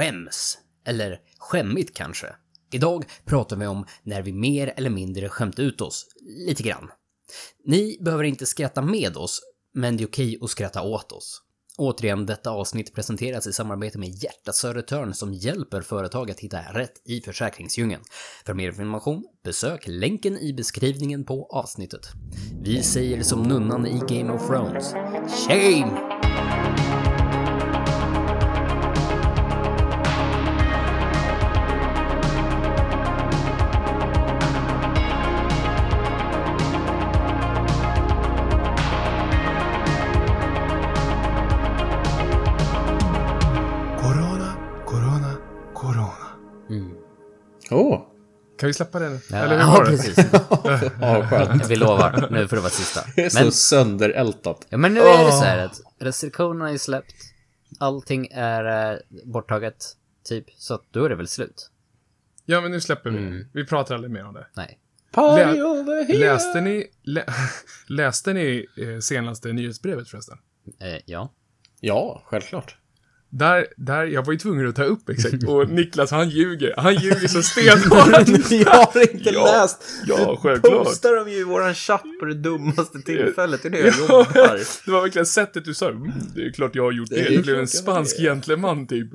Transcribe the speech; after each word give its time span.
skäms. 0.00 0.58
Eller 0.86 1.20
skämmigt 1.38 1.96
kanske. 1.96 2.26
Idag 2.72 3.04
pratar 3.24 3.56
vi 3.56 3.66
om 3.66 3.86
när 4.02 4.22
vi 4.22 4.32
mer 4.32 4.74
eller 4.76 4.90
mindre 4.90 5.28
skämt 5.28 5.58
ut 5.58 5.80
oss, 5.80 6.06
lite 6.46 6.62
grann. 6.62 6.90
Ni 7.64 7.98
behöver 8.00 8.24
inte 8.24 8.46
skratta 8.46 8.82
med 8.82 9.16
oss, 9.16 9.40
men 9.74 9.96
det 9.96 10.02
är 10.02 10.06
okej 10.08 10.38
att 10.42 10.50
skratta 10.50 10.82
åt 10.82 11.12
oss. 11.12 11.42
Återigen, 11.78 12.26
detta 12.26 12.50
avsnitt 12.50 12.94
presenteras 12.94 13.46
i 13.46 13.52
samarbete 13.52 13.98
med 13.98 14.08
Hjärta 14.08 14.52
Södertörn 14.52 15.14
som 15.14 15.34
hjälper 15.34 15.80
företag 15.80 16.30
att 16.30 16.40
hitta 16.40 16.60
rätt 16.60 17.02
i 17.04 17.20
försäkringsdjungeln. 17.20 18.02
För 18.46 18.54
mer 18.54 18.68
information, 18.68 19.24
besök 19.44 19.84
länken 19.86 20.38
i 20.38 20.52
beskrivningen 20.52 21.24
på 21.24 21.46
avsnittet. 21.50 22.06
Vi 22.62 22.82
säger 22.82 23.22
som 23.22 23.42
nunnan 23.42 23.86
i 23.86 24.00
Game 24.08 24.32
of 24.32 24.46
Thrones. 24.46 24.92
Shame! 25.48 26.19
Kan 48.60 48.66
vi 48.66 48.72
släppa 48.74 48.98
den? 48.98 49.20
Ja, 49.30 49.36
Eller 49.36 49.54
hur 49.54 49.62
ja 49.62 49.70
var 49.70 49.84
det? 49.84 49.90
precis. 49.90 50.16
ja, 51.00 51.26
skönt. 51.30 51.66
Vi 51.70 51.76
lovar, 51.76 52.28
nu 52.30 52.48
får 52.48 52.56
det 52.56 52.62
vara 52.62 52.70
sista. 52.70 53.00
Det 53.16 53.20
är 53.24 53.34
Men, 53.34 53.44
så 53.44 53.50
sönderältat. 53.58 54.66
ja, 54.68 54.76
men 54.78 54.94
nu 54.94 55.00
är 55.00 55.24
det 55.24 55.32
så 55.32 55.44
här 55.44 55.58
att 55.58 55.80
restriktionerna 55.98 56.70
är 56.70 56.78
släppt, 56.78 57.14
allting 57.78 58.28
är 58.32 58.92
eh, 58.92 58.98
borttaget, 59.24 59.84
typ, 60.24 60.44
så 60.56 60.74
att 60.74 60.82
då 60.90 61.04
är 61.04 61.08
det 61.08 61.14
väl 61.14 61.28
slut? 61.28 61.70
Ja, 62.44 62.60
men 62.60 62.70
nu 62.70 62.80
släpper 62.80 63.10
vi. 63.10 63.18
Mm. 63.18 63.46
Vi 63.52 63.66
pratar 63.66 63.94
aldrig 63.94 64.10
mer 64.12 64.26
om 64.26 64.34
det. 64.34 64.46
Nej. 64.56 64.78
Party 65.12 65.42
Lä- 65.58 65.62
over 65.62 66.04
here. 66.04 66.18
Läste 66.18 66.60
ni, 66.60 66.86
lä, 67.02 67.24
läste 67.88 68.32
ni 68.32 68.66
eh, 68.76 68.98
senaste 69.00 69.52
nyhetsbrevet 69.52 70.08
förresten? 70.08 70.38
Eh, 70.80 70.96
ja. 71.06 71.32
Ja, 71.80 72.22
självklart. 72.26 72.76
Där, 73.32 73.66
där, 73.76 74.04
jag 74.04 74.24
var 74.26 74.32
ju 74.32 74.38
tvungen 74.38 74.68
att 74.68 74.76
ta 74.76 74.84
upp 74.84 75.08
exakt. 75.08 75.44
Och 75.48 75.68
Niklas, 75.70 76.10
han 76.10 76.28
ljuger. 76.28 76.74
Han 76.76 76.94
ljuger 76.94 77.28
så 77.28 77.42
stenhårt. 77.52 78.50
Jag 78.50 78.70
har 78.70 79.12
inte 79.14 79.30
Ja, 79.30 79.44
läst. 79.62 79.82
ja, 80.06 80.16
du 80.30 80.36
självklart. 80.36 80.84
postar 80.84 81.16
dem 81.16 81.28
ju 81.30 81.36
i 81.36 81.44
våran 81.44 81.74
chatt 81.74 82.02
på 82.20 82.24
det 82.26 82.34
dummaste 82.34 82.98
tillfället. 83.02 83.62
Det 83.62 83.68
är 83.68 83.72
det 83.72 83.78
jag 83.78 83.88
Ja, 83.88 84.00
jobbar. 84.08 84.60
det 84.86 84.90
var 84.90 85.02
verkligen 85.02 85.26
sättet 85.26 85.64
du 85.64 85.74
sa 85.74 85.88
mm, 85.88 86.12
Det 86.34 86.42
är 86.42 86.52
klart 86.52 86.74
jag 86.74 86.82
har 86.82 86.92
gjort 86.92 87.08
det. 87.10 87.16
Det 87.28 87.36
Det 87.36 87.42
blev 87.42 87.54
en 87.54 87.60
jag 87.60 87.68
spansk 87.68 88.16
det. 88.16 88.22
gentleman 88.22 88.86
typ. 88.86 89.08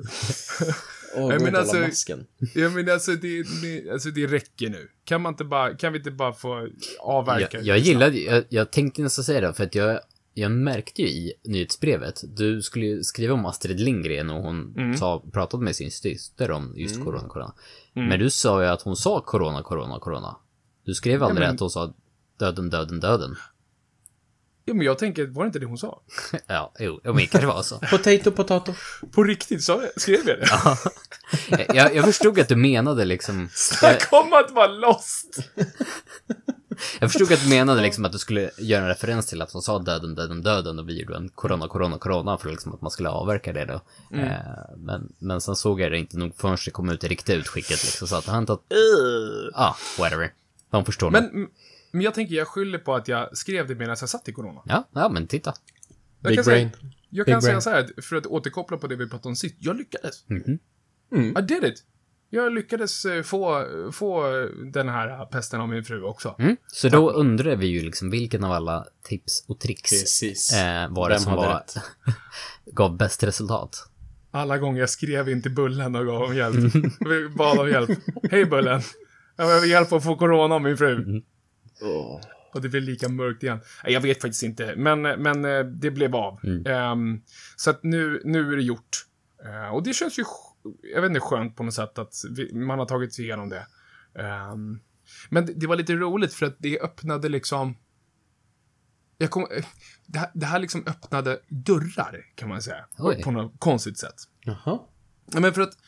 Åh, 1.18 1.28
Nej, 1.28 1.38
gå 1.38 1.44
men 1.44 1.46
inte 1.48 1.58
alltså- 1.60 1.76
hålla 1.76 1.86
masken. 1.88 2.24
Ja 2.54 2.68
men 2.70 2.90
alltså 2.90 3.10
det, 3.12 3.42
det, 3.62 3.90
alltså 3.92 4.10
det 4.10 4.26
räcker 4.26 4.68
nu. 4.68 4.88
Kan 5.04 5.20
man 5.22 5.32
inte 5.32 5.44
bara, 5.44 5.74
kan 5.74 5.92
vi 5.92 5.98
inte 5.98 6.10
bara 6.10 6.32
få 6.32 6.68
avverka? 7.00 7.48
Jag, 7.56 7.64
jag 7.66 7.78
gillade, 7.78 8.18
jag, 8.18 8.44
jag 8.48 8.70
tänkte 8.70 9.02
nästan 9.02 9.24
säga 9.24 9.40
det, 9.40 9.54
för 9.54 9.64
att 9.64 9.74
jag, 9.74 10.00
jag 10.38 10.50
märkte 10.50 11.02
ju 11.02 11.08
i 11.08 11.32
nyhetsbrevet, 11.44 12.20
du 12.36 12.62
skulle 12.62 12.86
ju 12.86 13.02
skriva 13.02 13.34
om 13.34 13.46
Astrid 13.46 13.80
Lindgren 13.80 14.30
och 14.30 14.42
hon 14.42 14.74
Mm. 14.76 14.96
sa, 14.96 15.22
pratade 15.32 15.64
med 15.64 15.76
sin 15.76 15.90
syster 15.90 16.50
om 16.50 16.72
just 16.76 17.04
corona, 17.04 17.28
corona. 17.28 17.54
Mm. 17.96 18.08
Men 18.08 18.18
du 18.18 18.30
sa 18.30 18.62
ju 18.62 18.68
att 18.68 18.82
hon 18.82 18.96
sa 18.96 19.20
corona, 19.20 19.62
corona, 19.62 19.98
corona. 20.00 20.36
Du 20.84 20.94
skrev 20.94 21.22
aldrig 21.22 21.46
men- 21.46 21.54
att 21.54 21.60
hon 21.60 21.70
sa 21.70 21.94
döden, 22.38 22.70
döden, 22.70 23.00
döden. 23.00 23.36
Ja 24.68 24.74
men 24.74 24.86
jag 24.86 24.98
tänker, 24.98 25.26
var 25.26 25.42
det 25.42 25.46
inte 25.46 25.58
det 25.58 25.66
hon 25.66 25.78
sa? 25.78 26.02
ja, 26.46 26.72
jo, 26.78 27.00
men 27.04 27.16
det 27.16 27.26
kanske 27.26 27.46
var 27.46 27.62
så. 27.62 27.78
Potato, 27.90 28.30
potato. 28.30 28.74
På 29.12 29.24
riktigt, 29.24 29.62
sa 29.62 29.82
jag, 29.82 30.00
skrev 30.00 30.28
jag 30.28 30.38
det? 30.38 30.46
jag, 31.74 31.94
jag 31.96 32.04
förstod 32.04 32.38
att 32.40 32.48
du 32.48 32.56
menade 32.56 33.04
liksom, 33.04 33.48
Snacka 33.52 34.16
om 34.16 34.32
att 34.32 34.50
vara 34.50 34.66
lost! 34.66 35.38
Jag 37.00 37.12
förstod 37.12 37.32
att 37.32 37.42
du 37.42 37.48
menade 37.48 37.82
liksom 37.82 38.04
att 38.04 38.12
du 38.12 38.18
skulle 38.18 38.50
göra 38.58 38.82
en 38.82 38.88
referens 38.88 39.26
till 39.26 39.42
att 39.42 39.52
hon 39.52 39.62
sa 39.62 39.78
döden, 39.78 40.14
döden, 40.14 40.42
döden 40.42 40.78
och 40.78 40.88
vi 40.88 41.00
gjorde 41.00 41.16
en 41.16 41.28
corona, 41.28 41.68
corona, 41.68 41.98
corona 41.98 42.38
för 42.38 42.50
liksom 42.50 42.74
att 42.74 42.80
man 42.80 42.90
skulle 42.90 43.08
avverka 43.08 43.52
det 43.52 43.64
då. 43.64 43.80
Mm. 44.12 44.28
Eh, 44.28 44.40
men, 44.76 45.12
men 45.18 45.40
sen 45.40 45.56
såg 45.56 45.80
jag 45.80 45.92
det 45.92 45.98
inte 45.98 46.18
nog 46.18 46.36
förrän 46.36 46.56
det 46.64 46.70
kom 46.70 46.88
ut 46.90 47.04
i 47.04 47.08
riktiga 47.08 47.36
utskicket 47.36 47.84
liksom, 47.84 48.08
så 48.08 48.16
att 48.16 48.26
han 48.26 48.42
inte 48.42 48.52
Ja, 48.52 48.58
ah, 49.54 49.76
whatever. 49.98 50.32
De 50.70 50.84
förstår. 50.84 51.10
Men, 51.10 51.48
men 51.90 52.00
jag 52.00 52.14
tänker, 52.14 52.34
jag 52.34 52.48
skyller 52.48 52.78
på 52.78 52.94
att 52.94 53.08
jag 53.08 53.36
skrev 53.36 53.68
det 53.68 53.74
medan 53.74 53.96
jag 54.00 54.08
satt 54.08 54.28
i 54.28 54.32
corona. 54.32 54.60
Ja, 54.64 54.88
ja, 54.92 55.08
men 55.08 55.26
titta. 55.26 55.54
Jag 56.20 56.30
Big 56.30 56.36
kan 56.36 56.44
brain. 56.44 56.70
Säga, 56.70 56.92
jag 57.10 57.26
Big 57.26 57.34
kan 57.34 57.42
säga 57.42 57.52
brain. 57.52 57.62
så 57.62 57.70
här, 57.70 58.02
för 58.02 58.16
att 58.16 58.26
återkoppla 58.26 58.76
på 58.76 58.86
det 58.86 58.96
vi 58.96 59.08
pratade 59.08 59.28
om 59.28 59.36
sist. 59.36 59.56
Jag 59.58 59.76
lyckades. 59.76 60.24
Mhm. 60.28 60.58
I 61.38 61.42
did 61.42 61.64
it. 61.64 61.84
Jag 62.30 62.52
lyckades 62.52 63.04
eh, 63.04 63.22
få, 63.22 63.66
få 63.92 64.22
den 64.72 64.88
här 64.88 65.26
pesten 65.26 65.60
av 65.60 65.68
min 65.68 65.84
fru 65.84 66.02
också. 66.02 66.34
Mm. 66.38 66.56
Så 66.66 66.88
då 66.88 67.10
undrar 67.10 67.56
vi 67.56 67.66
ju 67.66 67.80
liksom 67.82 68.10
vilken 68.10 68.44
av 68.44 68.52
alla 68.52 68.86
tips 69.04 69.44
och 69.48 69.60
tricks 69.60 69.90
Precis. 69.90 70.52
eh, 70.52 70.88
var 70.90 71.08
det 71.08 71.14
Vem 71.14 71.22
som 71.22 71.32
var, 71.32 71.62
gav 72.72 72.96
bäst 72.96 73.22
resultat. 73.22 73.88
Alla 74.30 74.58
gånger 74.58 74.80
jag 74.80 74.90
skrev 74.90 75.28
in 75.28 75.42
till 75.42 75.54
Bullen 75.54 75.96
och 75.96 76.06
gav 76.06 76.22
om 76.22 76.36
hjälp. 76.36 76.74
Vi 77.00 77.28
bad 77.28 77.58
om 77.58 77.68
hjälp. 77.68 77.90
Hej 78.30 78.44
Bullen. 78.44 78.80
Jag 79.36 79.46
behöver 79.46 79.66
hjälp 79.66 79.92
att 79.92 80.04
få 80.04 80.16
corona 80.16 80.54
av 80.54 80.62
min 80.62 80.76
fru. 80.76 81.22
Åh. 81.82 82.20
Och 82.54 82.62
det 82.62 82.68
blev 82.68 82.82
lika 82.82 83.08
mörkt 83.08 83.42
igen. 83.42 83.60
Jag 83.84 84.00
vet 84.00 84.22
faktiskt 84.22 84.42
inte, 84.42 84.74
men, 84.76 85.02
men 85.02 85.44
eh, 85.44 85.64
det 85.64 85.90
blev 85.90 86.16
av. 86.16 86.40
Ehm, 86.66 87.20
så 87.56 87.70
att 87.70 87.82
nu, 87.82 88.20
nu 88.24 88.52
är 88.52 88.56
det 88.56 88.62
gjort. 88.62 89.06
Eh, 89.44 89.74
och 89.74 89.82
det 89.82 89.92
känns 89.92 90.18
ju, 90.18 90.24
jag 90.94 91.02
vet 91.02 91.08
inte, 91.08 91.20
skönt 91.20 91.56
på 91.56 91.62
något 91.62 91.74
sätt 91.74 91.98
att 91.98 92.14
vi, 92.30 92.54
man 92.54 92.78
har 92.78 92.86
tagit 92.86 93.14
sig 93.14 93.24
igenom 93.24 93.48
det. 93.48 93.66
Ehm, 94.14 94.80
men 95.30 95.46
det, 95.46 95.52
det 95.52 95.66
var 95.66 95.76
lite 95.76 95.94
roligt 95.94 96.34
för 96.34 96.46
att 96.46 96.56
det 96.58 96.80
öppnade 96.80 97.28
liksom... 97.28 97.76
Jag 99.18 99.30
kom, 99.30 99.46
det, 100.06 100.18
här, 100.18 100.30
det 100.34 100.46
här 100.46 100.58
liksom 100.58 100.84
öppnade 100.86 101.40
dörrar, 101.48 102.24
kan 102.34 102.48
man 102.48 102.62
säga. 102.62 102.86
Oj. 102.98 103.22
På 103.22 103.30
något 103.30 103.54
konstigt 103.58 103.98
sätt. 103.98 104.14
Jaha. 104.40 104.78
Ja, 105.32 105.40
men 105.40 105.54
för 105.54 105.60
att 105.60 105.78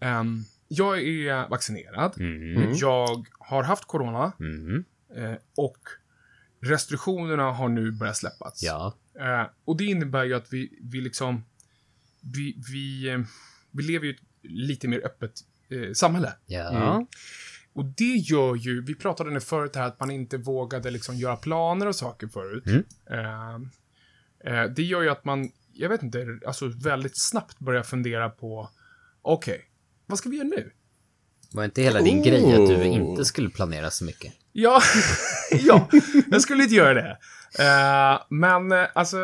ehm, 0.00 0.44
jag 0.68 1.02
är 1.02 1.48
vaccinerad. 1.48 2.20
Mm. 2.20 2.72
Jag 2.74 3.26
har 3.38 3.62
haft 3.62 3.84
corona. 3.84 4.32
Mm. 4.40 4.84
Eh, 5.16 5.36
och 5.56 5.78
restriktionerna 6.60 7.52
har 7.52 7.68
nu 7.68 7.92
börjat 7.92 8.16
släppas. 8.16 8.62
Ja. 8.62 8.94
Eh, 9.20 9.46
och 9.64 9.76
det 9.76 9.84
innebär 9.84 10.24
ju 10.24 10.34
att 10.34 10.52
vi, 10.52 10.78
vi 10.82 11.00
liksom, 11.00 11.44
vi, 12.20 12.62
vi, 12.72 13.08
eh, 13.08 13.20
vi 13.70 13.82
lever 13.82 14.06
ju 14.06 14.12
i 14.12 14.14
ett 14.14 14.27
lite 14.42 14.88
mer 14.88 15.06
öppet 15.06 15.32
eh, 15.68 15.92
samhälle. 15.92 16.32
Ja. 16.46 16.68
Mm. 16.68 17.06
Och 17.72 17.84
det 17.84 18.14
gör 18.16 18.54
ju, 18.54 18.84
vi 18.84 18.94
pratade 18.94 19.30
nu 19.30 19.40
förut 19.40 19.76
här 19.76 19.86
att 19.86 20.00
man 20.00 20.10
inte 20.10 20.36
vågade 20.36 20.90
liksom 20.90 21.16
göra 21.16 21.36
planer 21.36 21.86
och 21.86 21.96
saker 21.96 22.28
förut. 22.28 22.64
Mm. 22.66 22.84
Eh, 23.10 23.54
eh, 24.52 24.70
det 24.70 24.82
gör 24.82 25.02
ju 25.02 25.08
att 25.08 25.24
man, 25.24 25.50
jag 25.72 25.88
vet 25.88 26.02
inte, 26.02 26.40
alltså 26.46 26.68
väldigt 26.68 27.16
snabbt 27.16 27.58
börjar 27.58 27.82
fundera 27.82 28.30
på, 28.30 28.70
okej, 29.22 29.64
vad 30.06 30.18
ska 30.18 30.28
vi 30.28 30.36
göra 30.36 30.48
nu? 30.48 30.72
Var 31.52 31.64
inte 31.64 31.82
hela 31.82 32.00
din 32.00 32.22
grej 32.22 32.52
att 32.52 32.68
du 32.68 32.76
Oh. 32.76 32.86
inte 32.86 33.24
skulle 33.24 33.50
planera 33.50 33.90
så 33.90 34.04
mycket? 34.04 34.32
Ja, 34.52 34.80
ja, 35.50 35.88
jag 36.30 36.42
skulle 36.42 36.62
inte 36.62 36.74
göra 36.74 36.94
det. 36.94 37.18
Eh, 37.64 38.20
men 38.28 38.72
eh, 38.72 38.86
alltså, 38.94 39.16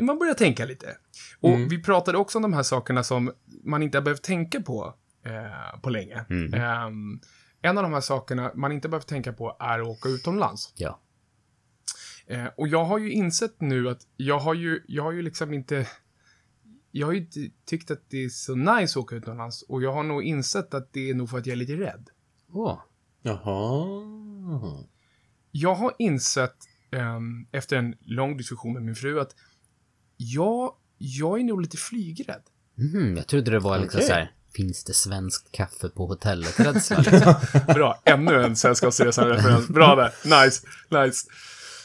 man 0.00 0.18
börjar 0.18 0.34
tänka 0.34 0.64
lite. 0.64 0.96
Och 1.40 1.50
Mm. 1.54 1.68
vi 1.68 1.82
pratade 1.82 2.18
också 2.18 2.38
om 2.38 2.42
de 2.42 2.52
här 2.52 2.62
sakerna 2.62 3.04
som 3.04 3.32
man 3.64 3.82
inte 3.82 3.98
har 3.98 4.02
behövt 4.02 4.22
tänka 4.22 4.60
på 4.60 4.94
eh, 5.26 5.80
på 5.80 5.90
länge. 5.90 6.24
Mm. 6.30 6.54
Ehm, 6.54 7.20
en 7.62 7.78
av 7.78 7.82
de 7.84 7.92
här 7.92 8.00
sakerna 8.00 8.52
man 8.54 8.72
inte 8.72 8.88
behövt 8.88 9.06
tänka 9.06 9.32
på 9.32 9.56
är 9.60 9.78
att 9.80 9.86
åka 9.86 10.08
utomlands. 10.08 10.72
Ja. 10.76 11.00
Och 12.56 12.68
jag 12.68 12.84
har 12.84 12.98
ju 12.98 13.12
insett 13.12 13.60
nu 13.60 13.88
att 13.88 13.98
jag 14.16 14.38
har 14.38 14.54
ju, 14.54 14.82
jag 14.88 15.02
har 15.02 15.12
ju 15.12 15.22
liksom 15.22 15.54
inte... 15.54 15.86
Jag 16.90 17.06
har 17.06 17.12
ju 17.12 17.18
inte 17.20 17.40
tyckt 17.66 17.90
att 17.90 18.02
det 18.08 18.24
är 18.24 18.28
så 18.28 18.54
nice 18.54 18.98
att 18.98 19.04
åka 19.04 19.16
utomlands. 19.16 19.62
Och 19.62 19.82
jag 19.82 19.92
har 19.92 20.02
nog 20.02 20.22
insett 20.22 20.74
att 20.74 20.92
det 20.92 21.10
är 21.10 21.14
nog 21.14 21.30
för 21.30 21.38
att 21.38 21.46
jag 21.46 21.52
är 21.52 21.56
lite 21.56 21.76
rädd. 21.76 22.10
Åh. 22.52 22.78
Jaha. 23.22 24.84
Jag 25.50 25.74
har 25.74 25.94
insett, 25.98 26.56
ehm, 26.90 27.46
efter 27.52 27.76
en 27.76 27.94
lång 28.00 28.36
diskussion 28.36 28.72
med 28.72 28.82
min 28.82 28.94
fru, 28.94 29.20
att 29.20 29.34
jag, 30.16 30.72
jag 30.98 31.40
är 31.40 31.44
nog 31.44 31.60
lite 31.62 31.76
flygrädd. 31.76 32.42
Mhm, 32.74 33.16
jag 33.16 33.26
trodde 33.26 33.50
det 33.50 33.58
var 33.58 33.78
liksom 33.78 33.98
Okej. 33.98 34.08
så 34.08 34.14
här. 34.14 34.32
Finns 34.54 34.84
det 34.84 34.92
svenskt 34.92 35.52
kaffe 35.52 35.88
på 35.88 36.06
hotellet? 36.06 36.60
Rädsla, 36.60 36.98
liksom. 36.98 37.34
Bra, 37.74 38.02
ännu 38.04 38.42
en 38.42 38.56
Sällskapsresan-referens. 38.56 39.68
Bra 39.68 39.94
där. 39.94 40.44
Nice, 40.44 40.66
nice. 40.90 41.26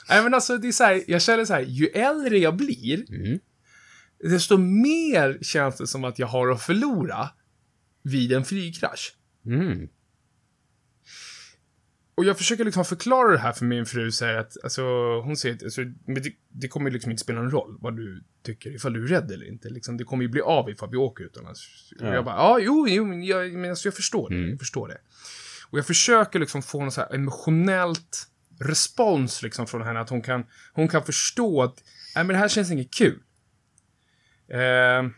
Nej, 0.09 0.23
men 0.23 0.33
alltså, 0.33 0.57
det 0.57 0.67
är 0.67 0.71
så 0.71 0.83
här, 0.83 1.03
jag 1.07 1.21
känner 1.21 1.45
så 1.45 1.53
här, 1.53 1.61
ju 1.61 1.87
äldre 1.87 2.37
jag 2.37 2.55
blir, 2.55 3.05
Mm. 3.09 3.39
Desto 4.29 4.57
mer 4.57 5.37
känns 5.41 5.77
det 5.77 5.87
som 5.87 6.03
att 6.03 6.19
jag 6.19 6.27
har 6.27 6.47
att 6.51 6.61
förlora 6.61 7.29
vid 8.03 8.31
en 8.31 8.45
flygkrasch. 8.45 9.15
Mm. 9.45 9.87
och 12.15 12.25
jag 12.25 12.37
försöker 12.37 12.65
liksom 12.65 12.85
förklara 12.85 13.31
det 13.31 13.37
här 13.37 13.51
för 13.51 13.65
min 13.65 13.85
fru, 13.85 14.11
så 14.11 14.25
här 14.25 14.33
att, 14.35 14.57
alltså, 14.63 14.83
hon 15.21 15.37
säger 15.37 15.55
att, 15.55 15.63
alltså, 15.63 15.83
det, 15.83 16.33
det 16.49 16.67
kommer 16.67 16.89
ju 16.89 16.93
liksom 16.93 17.11
inte 17.11 17.23
spela 17.23 17.41
någon 17.41 17.51
roll 17.51 17.77
vad 17.79 17.95
du 17.97 18.23
tycker, 18.43 18.75
ifall 18.75 18.93
du 18.93 19.03
är 19.03 19.07
rädd 19.07 19.31
eller 19.31 19.45
inte. 19.45 19.69
Liksom, 19.69 19.97
det 19.97 20.03
kommer 20.03 20.23
ju 20.23 20.29
bli 20.29 20.41
av 20.41 20.69
ifall 20.69 20.89
vi 20.89 20.97
åker 20.97 21.23
utomlands. 21.23 21.91
Och 21.99 22.05
Ja. 22.07 22.13
jag 22.13 22.25
bara, 22.25 22.35
ja, 22.35 22.59
jo, 22.59 22.87
jo, 22.89 23.05
men 23.05 23.23
jag, 23.23 23.53
men 23.53 23.69
alltså, 23.69 23.87
jag 23.87 23.95
förstår 23.95 24.29
det, 24.29 24.49
jag 24.49 24.59
förstår 24.59 24.87
det. 24.87 24.97
Och 25.69 25.77
jag 25.77 25.87
försöker 25.87 26.39
liksom 26.39 26.61
få 26.63 26.79
någon 26.81 26.91
så 26.91 27.01
här 27.01 27.13
emotionellt 27.15 28.27
respons 28.59 29.43
liksom 29.43 29.67
från 29.67 29.81
henne, 29.81 29.99
att 29.99 30.09
hon 30.09 30.21
kan, 30.21 30.45
hon 30.73 30.87
kan 30.87 31.03
förstå 31.03 31.63
att, 31.63 31.83
nej 32.15 32.23
men 32.25 32.33
det 32.33 32.39
här 32.39 32.47
känns 32.47 32.71
inget 32.71 32.93
kul. 32.93 33.19
Ehm, 34.53 35.13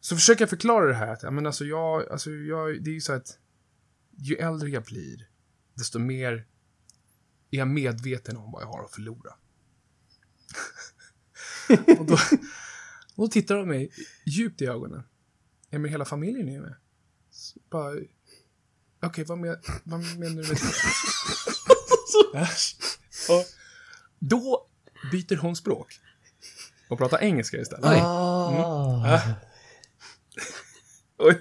så 0.00 0.16
försöker 0.16 0.42
jag 0.42 0.50
förklara 0.50 0.86
det 0.86 0.94
här, 0.94 1.12
att, 1.12 1.34
men 1.34 1.46
alltså 1.46 1.64
jag, 1.64 2.08
alltså 2.08 2.30
jag, 2.30 2.84
det 2.84 2.90
är 2.90 2.94
ju 2.94 3.00
så 3.00 3.12
att, 3.12 3.38
ju 4.18 4.36
äldre 4.36 4.68
jag 4.68 4.84
blir, 4.84 5.28
desto 5.74 5.98
mer 5.98 6.32
är 7.50 7.58
jag 7.58 7.68
medveten 7.68 8.36
om 8.36 8.52
vad 8.52 8.62
jag 8.62 8.66
har 8.66 8.84
att 8.84 8.94
förlora. 8.94 9.34
och, 11.98 12.06
då, 12.06 12.18
då 13.16 13.28
tittar 13.28 13.56
de 13.56 13.68
mig 13.68 13.90
djupt 14.26 14.62
i 14.62 14.66
ögonen. 14.66 15.02
Ja, 15.70 15.78
men 15.78 15.90
hela 15.90 16.04
familjen 16.04 16.48
är 16.48 16.60
med. 16.60 16.76
Så 17.30 17.60
bara, 17.70 17.94
Okej, 19.02 19.24
vad, 19.24 19.38
men, 19.38 19.56
vad 19.84 20.00
menar 20.00 20.42
du 20.42 20.48
med 20.48 20.56
det? 20.56 20.58
Ja. 22.32 22.48
och 23.34 23.44
då 24.18 24.66
byter 25.12 25.36
hon 25.36 25.56
språk. 25.56 26.00
Och 26.88 26.98
pratar 26.98 27.18
engelska 27.22 27.56
istället. 27.56 27.84
Ah. 27.84 29.20
Och 31.18 31.32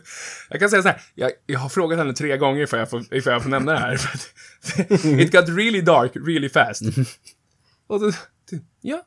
jag 0.50 0.60
kan 0.60 0.70
säga 0.70 0.82
så 0.82 0.88
här, 0.88 1.02
jag, 1.16 1.32
jag 1.46 1.60
har 1.60 1.70
frågat 1.70 1.98
henne 1.98 2.14
tre 2.14 2.38
gånger 2.38 2.62
ifall 2.62 2.80
jag 2.80 2.90
får, 2.90 3.14
ifall 3.14 3.34
jag 3.34 3.44
får 3.44 3.50
nämna 3.50 3.72
det 3.72 3.80
här. 3.80 4.00
It 5.22 5.32
got 5.32 5.50
really 5.50 5.82
dark 5.82 6.12
really 6.16 6.50
fast. 6.50 6.82
Och 7.88 8.00
då, 8.00 8.12
ja. 8.82 9.06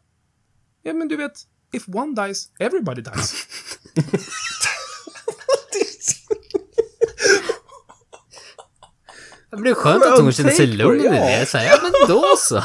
Ja, 0.83 0.93
men 0.93 1.09
du 1.09 1.17
vet, 1.17 1.33
if 1.73 1.89
one 1.89 2.27
dies, 2.27 2.49
everybody 2.59 3.03
dies. 3.03 3.35
Det 9.51 9.57
blir 9.57 9.75
skönt 9.75 10.05
att 10.05 10.21
hon 10.21 10.33
känner 10.33 10.51
sig 10.51 10.67
lugn 10.67 11.01
i 11.01 11.09
det. 11.09 11.47
Så 11.47 11.59
här, 11.59 11.67
ja, 11.67 11.79
men 11.83 11.93
då 12.09 12.25
så. 12.39 12.65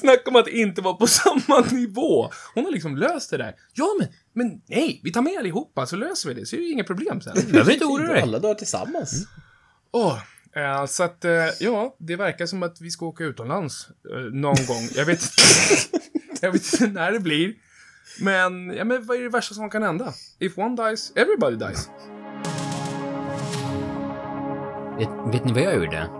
Snacka 0.00 0.30
om 0.30 0.36
att 0.36 0.48
inte 0.48 0.82
vara 0.82 0.94
på 0.94 1.06
samma 1.20 1.60
nivå. 1.72 2.30
Hon 2.54 2.64
har 2.64 2.72
liksom 2.72 2.96
löst 2.96 3.30
det 3.30 3.36
där. 3.36 3.54
Ja, 3.74 3.96
men, 3.98 4.08
men 4.32 4.60
nej, 4.66 5.00
vi 5.04 5.12
tar 5.12 5.22
med 5.22 5.38
allihopa 5.38 5.86
så 5.86 5.96
löser 5.96 6.28
vi 6.28 6.34
det. 6.34 6.46
Så 6.46 6.56
är 6.56 6.60
det 6.60 6.66
inga 6.66 6.84
problem 6.84 7.20
sen. 7.20 7.36
Behöver 7.50 7.72
inte 7.72 7.84
oroa 7.84 8.12
dig. 8.12 8.22
Alla 8.22 8.38
dör 8.38 8.54
tillsammans. 8.54 9.26
Åh, 9.92 10.18
eh, 10.56 10.86
så 10.86 11.02
att, 11.02 11.24
eh, 11.24 11.32
ja, 11.60 11.96
det 11.98 12.16
verkar 12.16 12.46
som 12.46 12.62
att 12.62 12.80
vi 12.80 12.90
ska 12.90 13.06
åka 13.06 13.24
utomlands 13.24 13.88
eh, 14.12 14.18
någon 14.18 14.66
gång. 14.66 14.88
Jag 14.94 15.04
vet 15.06 15.20
Jag 16.40 16.52
vet 16.52 16.72
inte 16.72 16.86
när 16.86 17.12
det 17.12 17.20
blir. 17.20 17.54
Men, 18.20 18.70
ja 18.70 18.84
men 18.84 19.06
vad 19.06 19.16
är 19.16 19.22
det 19.22 19.28
värsta 19.28 19.54
som 19.54 19.70
kan 19.70 19.82
hända? 19.82 20.12
If 20.38 20.58
one 20.58 20.88
dies, 20.88 21.12
everybody 21.16 21.56
dies. 21.56 21.88
Vet, 24.98 25.34
vet 25.34 25.44
ni 25.44 25.52
vad 25.52 25.62
jag 25.62 25.74
gjorde? 25.74 26.10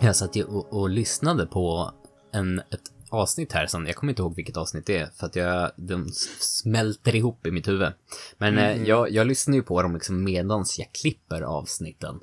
Jag 0.00 0.16
satt 0.16 0.36
och, 0.36 0.72
och 0.72 0.90
lyssnade 0.90 1.46
på 1.46 1.92
en, 2.32 2.58
ett 2.58 2.92
avsnitt 3.10 3.52
här 3.52 3.66
sen. 3.66 3.86
Jag 3.86 3.96
kommer 3.96 4.12
inte 4.12 4.22
ihåg 4.22 4.36
vilket 4.36 4.56
avsnitt 4.56 4.86
det 4.86 4.98
är, 4.98 5.06
för 5.06 5.26
att 5.26 5.36
jag, 5.36 5.70
de 5.76 6.08
smälter 6.40 7.14
ihop 7.16 7.46
i 7.46 7.50
mitt 7.50 7.68
huvud. 7.68 7.92
Men 8.38 8.58
eh, 8.58 8.82
jag, 8.82 9.10
jag 9.10 9.26
lyssnar 9.26 9.54
ju 9.54 9.62
på 9.62 9.82
dem 9.82 9.94
liksom 9.94 10.24
medans 10.24 10.78
jag 10.78 10.92
klipper 10.92 11.42
avsnitten. 11.42 12.20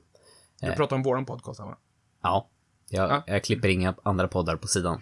Du 0.62 0.72
pratar 0.72 0.96
om 0.96 1.04
våran 1.04 1.26
podcast, 1.26 1.60
va? 1.60 1.78
Ja, 2.24 2.50
jag, 2.90 3.10
Ja. 3.12 3.24
jag 3.28 3.44
klipper 3.44 3.68
inga 3.70 3.96
andra 4.04 4.28
poddar 4.28 4.56
på 4.56 4.68
sidan. 4.68 5.02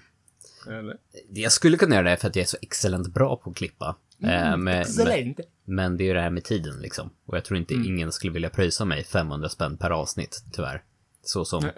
Eller? 0.67 0.97
Jag 1.29 1.51
skulle 1.51 1.77
kunna 1.77 1.95
göra 1.95 2.09
det 2.09 2.17
för 2.17 2.27
att 2.27 2.35
jag 2.35 2.43
är 2.43 2.47
så 2.47 2.57
excellent 2.61 3.07
bra 3.07 3.35
på 3.35 3.49
att 3.49 3.55
klippa. 3.55 3.95
Eh, 4.19 4.27
med, 4.27 4.59
med, 4.59 4.81
Excellent. 4.81 5.39
men 5.65 5.97
det 5.97 6.03
är 6.03 6.05
ju 6.05 6.13
det 6.13 6.21
här 6.21 6.29
med 6.29 6.43
tiden 6.43 6.81
liksom. 6.81 7.09
Och 7.25 7.37
jag 7.37 7.45
tror 7.45 7.59
inte 7.59 7.73
ingen 7.73 8.11
skulle 8.11 8.33
vilja 8.33 8.49
pröjsa 8.49 8.85
mig 8.85 9.03
500 9.03 9.49
spänn 9.49 9.77
per 9.77 9.89
avsnitt, 9.89 10.43
tyvärr. 10.53 10.83
Så 11.23 11.45
som 11.45 11.69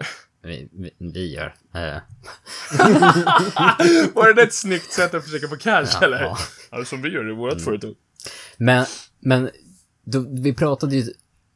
vi, 0.46 0.68
vi, 0.72 0.90
vi 0.98 1.34
gör. 1.34 1.54
Eh, 1.74 1.80
Var 4.14 4.34
det 4.34 4.42
ett 4.42 4.54
snyggt 4.54 4.92
sätt 4.92 5.14
att 5.14 5.24
försöka 5.24 5.48
få 5.48 5.56
cash, 5.56 6.02
eller? 6.02 6.22
ja. 6.22 6.38
Ja, 6.70 6.84
som 6.84 7.02
vi 7.02 7.08
gör 7.08 7.30
i 7.30 7.34
vårt 7.34 7.60
företag. 7.60 7.94
Men, 8.56 8.86
men 9.20 9.50
då, 10.04 10.24
vi 10.28 10.54
pratade 10.54 10.96
ju 10.96 11.00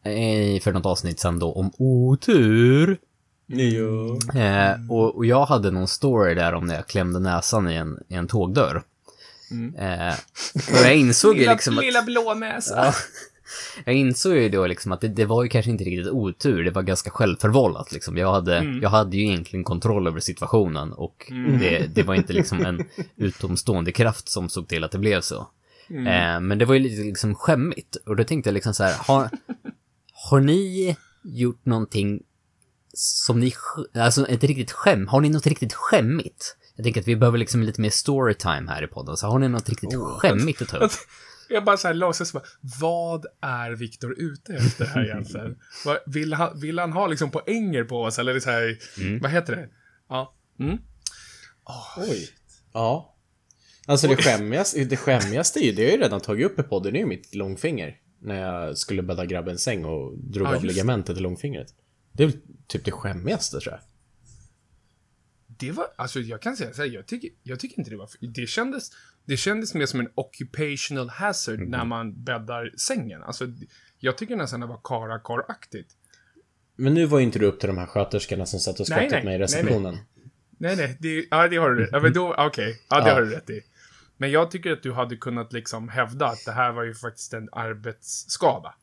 eh, 0.05 0.61
för 0.61 0.73
något 0.73 0.87
avsnitt 0.87 1.21
sen 1.21 1.39
då 1.39 1.53
om 1.53 1.73
otur. 1.79 2.99
Jo. 3.47 4.19
Eh, 4.35 4.91
och, 4.91 5.17
och 5.17 5.27
jag 5.27 5.47
hade 5.47 5.71
någon 5.71 5.89
story 5.89 6.35
där 6.35 6.55
om 6.55 6.67
när 6.67 6.75
jag 6.75 6.87
klämde 6.87 7.21
näsan 7.21 7.71
i 7.71 7.75
en, 7.75 7.99
i 8.09 8.15
en 8.15 8.29
tågdörr. 8.29 8.83
Eh, 9.79 10.15
och 10.55 10.87
jag 10.87 10.97
insåg 10.97 11.37
ju 11.37 11.49
liksom 11.49 11.79
att... 11.79 11.85
lilla 11.85 12.03
blånäsa. 12.03 12.85
Ja. 12.85 12.95
Jag 13.85 13.95
insåg 13.95 14.37
ju 14.37 14.49
då 14.49 14.67
liksom 14.67 14.93
att 14.93 15.01
det, 15.01 15.09
det 15.09 15.25
var 15.25 15.43
ju 15.43 15.49
kanske 15.49 15.71
inte 15.71 15.85
riktigt 15.85 16.13
otur, 16.13 16.65
det 16.65 16.71
var 16.71 16.83
ganska 16.83 17.11
självförvållat 17.11 17.93
liksom. 17.93 18.17
Jag 18.17 18.33
hade, 18.33 18.79
jag 18.83 18.91
hade 18.91 19.17
ju 19.17 19.23
egentligen 19.23 19.65
kontroll 19.65 20.07
över 20.07 20.21
situationen 20.21 20.93
och 20.93 21.33
det, 21.61 21.95
det 21.95 22.03
var 22.03 22.15
inte 22.15 22.33
liksom 22.33 22.65
en 22.65 22.85
utomstående 23.17 23.93
kraft 23.93 24.29
som 24.29 24.49
såg 24.49 24.69
till 24.69 24.85
att 24.85 24.93
det 24.93 24.99
blev 24.99 25.21
så. 25.21 25.49
Eh, 25.91 26.41
men 26.41 26.59
det 26.59 26.65
var 26.65 26.75
ju 26.75 26.81
lite 26.81 27.03
liksom 27.03 27.35
skämmigt 27.35 27.97
och 27.97 28.17
då 28.17 28.25
tänkte 28.25 28.51
jag 28.51 28.55
liksom 28.55 28.75
så 28.75 28.85
här, 28.85 28.95
har, 28.99 29.31
har 30.13 30.41
ni 30.41 30.97
gjort 31.25 31.67
någonting 31.67 32.23
som 32.95 33.41
ni, 33.41 33.53
alltså 33.95 34.27
ett 34.27 34.45
riktigt 34.45 34.73
skäm, 34.73 35.09
har 35.09 35.21
ni 35.21 35.29
något 35.29 35.47
riktigt 35.47 35.75
skämmigt? 35.75 36.57
Jag 36.77 36.85
tänker 36.85 37.01
att 37.01 37.09
vi 37.09 37.17
behöver 37.17 37.39
liksom 37.39 37.63
lite 37.63 37.81
mer 37.81 37.91
storytime 37.91 38.71
här 38.71 38.85
i 38.85 38.87
podden, 38.87 39.17
så 39.17 39.27
har 39.27 39.39
ni 39.39 39.49
något 39.49 39.69
riktigt 39.69 39.95
skämmigt 39.95 40.63
att 40.63 40.69
ta 40.69 40.77
upp? 40.77 40.93
Jag 41.51 41.65
bara 41.65 41.77
så 41.77 41.87
här 41.87 41.95
låtsas 41.95 42.33
bara, 42.33 42.45
vad 42.81 43.27
är 43.41 43.71
Viktor 43.71 44.15
ute 44.19 44.55
efter 44.55 44.85
här 44.85 45.05
egentligen? 45.05 45.59
Vill, 46.07 46.33
han, 46.33 46.61
vill 46.61 46.79
han 46.79 46.93
ha 46.93 47.07
liksom 47.07 47.31
poänger 47.31 47.85
på 47.85 48.03
oss, 48.03 48.19
eller 48.19 48.41
så 48.41 48.51
här, 48.51 48.79
vad 49.21 49.31
heter 49.31 49.57
det? 49.57 49.69
Ja. 50.09 50.35
Mm. 50.61 50.79
Oj. 51.97 52.29
Ja. 52.73 53.17
Alltså 53.87 54.09
det 54.09 54.17
skämmigaste, 54.17 54.85
det 54.85 54.97
skämmigaste 54.97 55.61
är 55.61 55.63
ju, 55.63 55.73
det 55.73 55.83
har 55.83 55.89
jag 55.89 55.97
ju 55.97 56.03
redan 56.03 56.21
tagit 56.21 56.47
upp 56.47 56.59
i 56.59 56.63
podden, 56.63 56.93
det 56.93 56.99
är 56.99 57.01
ju 57.01 57.07
mitt 57.07 57.35
långfinger. 57.35 57.97
När 58.23 58.41
jag 58.41 58.79
skulle 58.79 59.03
bädda 59.03 59.27
grabbens 59.27 59.63
säng 59.63 59.85
och 59.85 60.19
drog 60.19 60.49
Ja, 60.49 60.57
av 60.57 60.65
ligamentet 60.65 61.17
i 61.17 61.21
långfingret. 61.21 61.75
Det 62.13 62.23
är 62.23 62.27
väl 62.27 62.39
typ 62.67 62.85
det 62.85 62.91
skämmigaste 62.91 63.61
tror 63.61 63.73
jag. 63.73 63.81
Det 65.47 65.71
var, 65.71 65.87
alltså 65.97 66.21
jag 66.21 66.43
kan 66.43 66.57
säga 66.57 66.73
så 66.73 66.83
här, 66.83 66.89
jag 66.89 67.07
tycker, 67.07 67.31
jag 67.43 67.61
tycker 67.61 67.79
inte 67.79 67.91
det 67.91 67.97
var, 67.97 68.09
det 68.21 68.47
kändes, 68.47 68.91
det 69.27 69.37
kändes 69.37 69.75
mer 69.75 69.87
som 69.87 70.01
en 70.01 70.09
occupational 70.15 71.09
hazard 71.11 71.59
Mhm. 71.61 71.71
när 71.71 71.85
man 71.85 72.25
bäddar 72.25 72.71
sängen. 72.79 73.23
Alltså, 73.23 73.47
jag 73.99 74.19
tycker 74.19 74.37
nästan 74.37 74.61
det 74.61 74.67
var 74.67 74.81
karakar-aktigt. 74.85 75.91
Men 76.77 76.95
nu 76.95 77.07
var 77.07 77.19
ju 77.19 77.25
inte 77.25 77.39
du 77.39 77.47
upp 77.47 77.61
till 77.61 77.67
de 77.67 77.79
här 77.79 77.87
sköterskorna 77.87 78.47
som 78.47 78.61
satt 78.61 78.81
och 78.81 78.87
skrattade 78.87 79.11
nej, 79.11 79.25
mig 79.25 79.35
i 79.35 79.39
nej, 79.39 79.39
receptionen. 79.39 79.99
Nej, 80.59 80.77
nej, 80.77 80.97
det, 81.01 81.27
ja, 81.31 81.49
det 81.49 81.57
har 81.57 81.71
du 81.71 81.81
rätt 81.83 81.89
ja, 81.93 82.01
men 82.01 82.13
då, 82.13 82.35
Okej, 82.39 82.81
ja, 82.89 83.01
det 83.01 83.09
Ja. 83.09 83.15
har 83.15 83.21
du 83.23 83.31
rätt 83.31 83.51
i. 83.51 83.61
Men 84.17 84.31
jag 84.31 84.51
tycker 84.51 84.73
att 84.73 84.83
du 84.83 84.93
hade 84.93 85.17
kunnat 85.17 85.53
liksom 85.53 85.89
hävda 85.89 86.27
att 86.27 86.45
det 86.45 86.53
här 86.53 86.73
var 86.73 86.83
ju 86.85 86.95
faktiskt 86.95 87.33
en 87.35 87.49
arbetsskada. 87.53 88.75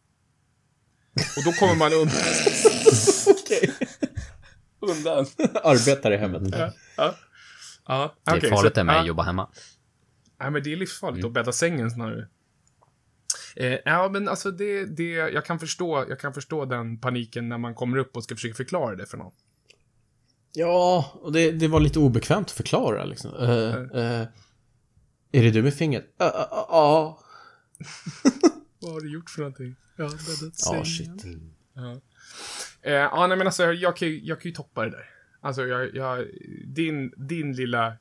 Och 1.37 1.43
då 1.45 1.51
kommer 1.51 1.75
man 1.75 1.93
undan. 1.93 2.17
Okej. 3.27 3.73
undan. 4.79 5.25
Arbetar 5.63 6.11
i 6.11 6.17
hemmet. 6.17 6.41
Ja, 6.51 6.73
ja. 6.97 7.15
ja 7.87 8.15
Det 8.25 8.31
är 8.31 8.49
farligt 8.49 8.73
så- 8.73 8.79
det 8.79 8.83
med 8.83 8.95
ja. 8.95 8.99
att 9.01 9.07
jobba 9.07 9.23
hemma. 9.23 9.49
Nej, 10.39 10.51
men 10.51 10.63
det 10.63 10.73
är 10.73 10.77
livsfarligt 10.77 11.25
att 11.25 11.31
bädda 11.31 11.51
sängen 11.51 11.91
snarare. 11.91 12.27
Eh, 13.55 13.77
ja, 13.85 14.09
men 14.09 14.27
alltså 14.27 14.51
det, 14.51 14.85
det, 14.85 15.09
jag 15.09 15.45
kan 15.45 15.59
förstå, 15.59 16.05
jag 16.09 16.19
kan 16.19 16.33
förstå 16.33 16.65
den 16.65 16.97
paniken 16.99 17.49
när 17.49 17.57
man 17.57 17.75
kommer 17.75 17.97
upp 17.97 18.17
och 18.17 18.23
ska 18.23 18.35
försöka 18.35 18.55
förklara 18.55 18.95
det 18.95 19.05
för 19.05 19.17
någon. 19.17 19.31
Ja, 20.53 21.11
och 21.21 21.31
det, 21.31 21.51
det 21.51 21.67
var 21.67 21.79
lite 21.79 21.99
obekvämt 21.99 22.47
att 22.47 22.51
förklara 22.51 23.05
liksom. 23.05 23.35
Eh, 23.35 24.01
eh, 24.03 24.27
är 25.31 25.43
det 25.43 25.51
du 25.51 25.63
med 25.63 25.73
fingret? 25.73 26.15
Ja. 26.17 26.25
Uh, 26.25 26.31
ja. 26.51 27.19
Vad 28.79 28.91
har 28.91 29.01
du 29.01 29.13
gjort 29.13 29.29
för 29.29 29.39
någonting? 29.39 29.75
Jag 29.95 30.03
har 30.03 30.11
bäddat 30.11 30.53
Ja, 30.65 30.85
sängen. 30.85 30.85
shit. 30.85 31.41
Ja. 31.73 32.01
Eh, 32.81 32.93
ja, 32.93 33.27
nej 33.27 33.37
men 33.37 33.47
alltså 33.47 33.63
jag 33.73 33.97
kan 33.97 34.07
ju, 34.07 34.19
jag 34.19 34.41
kan 34.41 34.49
ju 34.49 34.55
toppa 34.55 34.83
det 34.85 34.91
där. 34.91 35.09
Alltså 35.41 35.65
jag, 35.65 35.95
jag, 35.95 36.27
din, 36.65 37.13
din 37.17 37.53
lilla, 37.53 37.97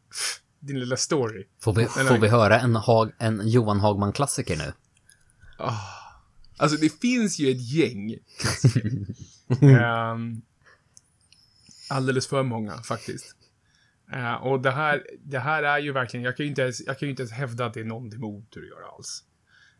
din 0.66 0.80
lilla 0.80 0.96
story. 0.96 1.46
Får 1.60 1.72
vi, 1.72 1.82
Eller- 1.82 2.04
får 2.10 2.18
vi 2.18 2.28
höra 2.28 2.60
en, 2.60 2.76
Hag, 2.76 3.12
en 3.18 3.48
Johan 3.48 3.80
Hagman-klassiker 3.80 4.56
nu? 4.56 4.72
Alltså 6.56 6.76
det 6.76 7.00
finns 7.00 7.38
ju 7.38 7.50
ett 7.50 7.72
gäng 7.72 8.16
klassiker. 8.40 9.06
Ehm, 9.62 10.42
alldeles 11.90 12.26
för 12.26 12.42
många 12.42 12.82
faktiskt. 12.82 13.36
Eh, 14.12 14.34
och 14.34 14.60
det 14.60 14.70
här, 14.70 15.02
det 15.24 15.38
här 15.38 15.62
är 15.62 15.78
ju 15.78 15.92
verkligen, 15.92 16.24
jag 16.24 16.36
kan 16.36 16.44
ju 16.46 16.50
inte 16.50 16.62
ens, 16.62 16.80
jag 16.86 16.98
kan 16.98 17.08
inte 17.08 17.22
ens 17.22 17.32
hävda 17.32 17.66
att 17.66 17.74
det 17.74 17.80
är 17.80 17.84
någonting 17.84 18.20
med 18.20 18.28
otur 18.28 18.62
att 18.62 18.68
göra 18.68 18.86
alls. 18.96 19.24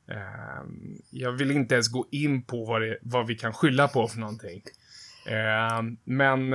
Ehm, 0.08 0.98
jag 1.10 1.32
vill 1.32 1.50
inte 1.50 1.74
ens 1.74 1.88
gå 1.88 2.06
in 2.10 2.42
på 2.42 2.64
vad, 2.64 2.82
det, 2.82 2.98
vad 3.02 3.26
vi 3.26 3.34
kan 3.34 3.52
skylla 3.52 3.88
på 3.88 4.08
för 4.08 4.18
någonting. 4.18 4.62
Eh, 5.26 5.82
men 6.04 6.50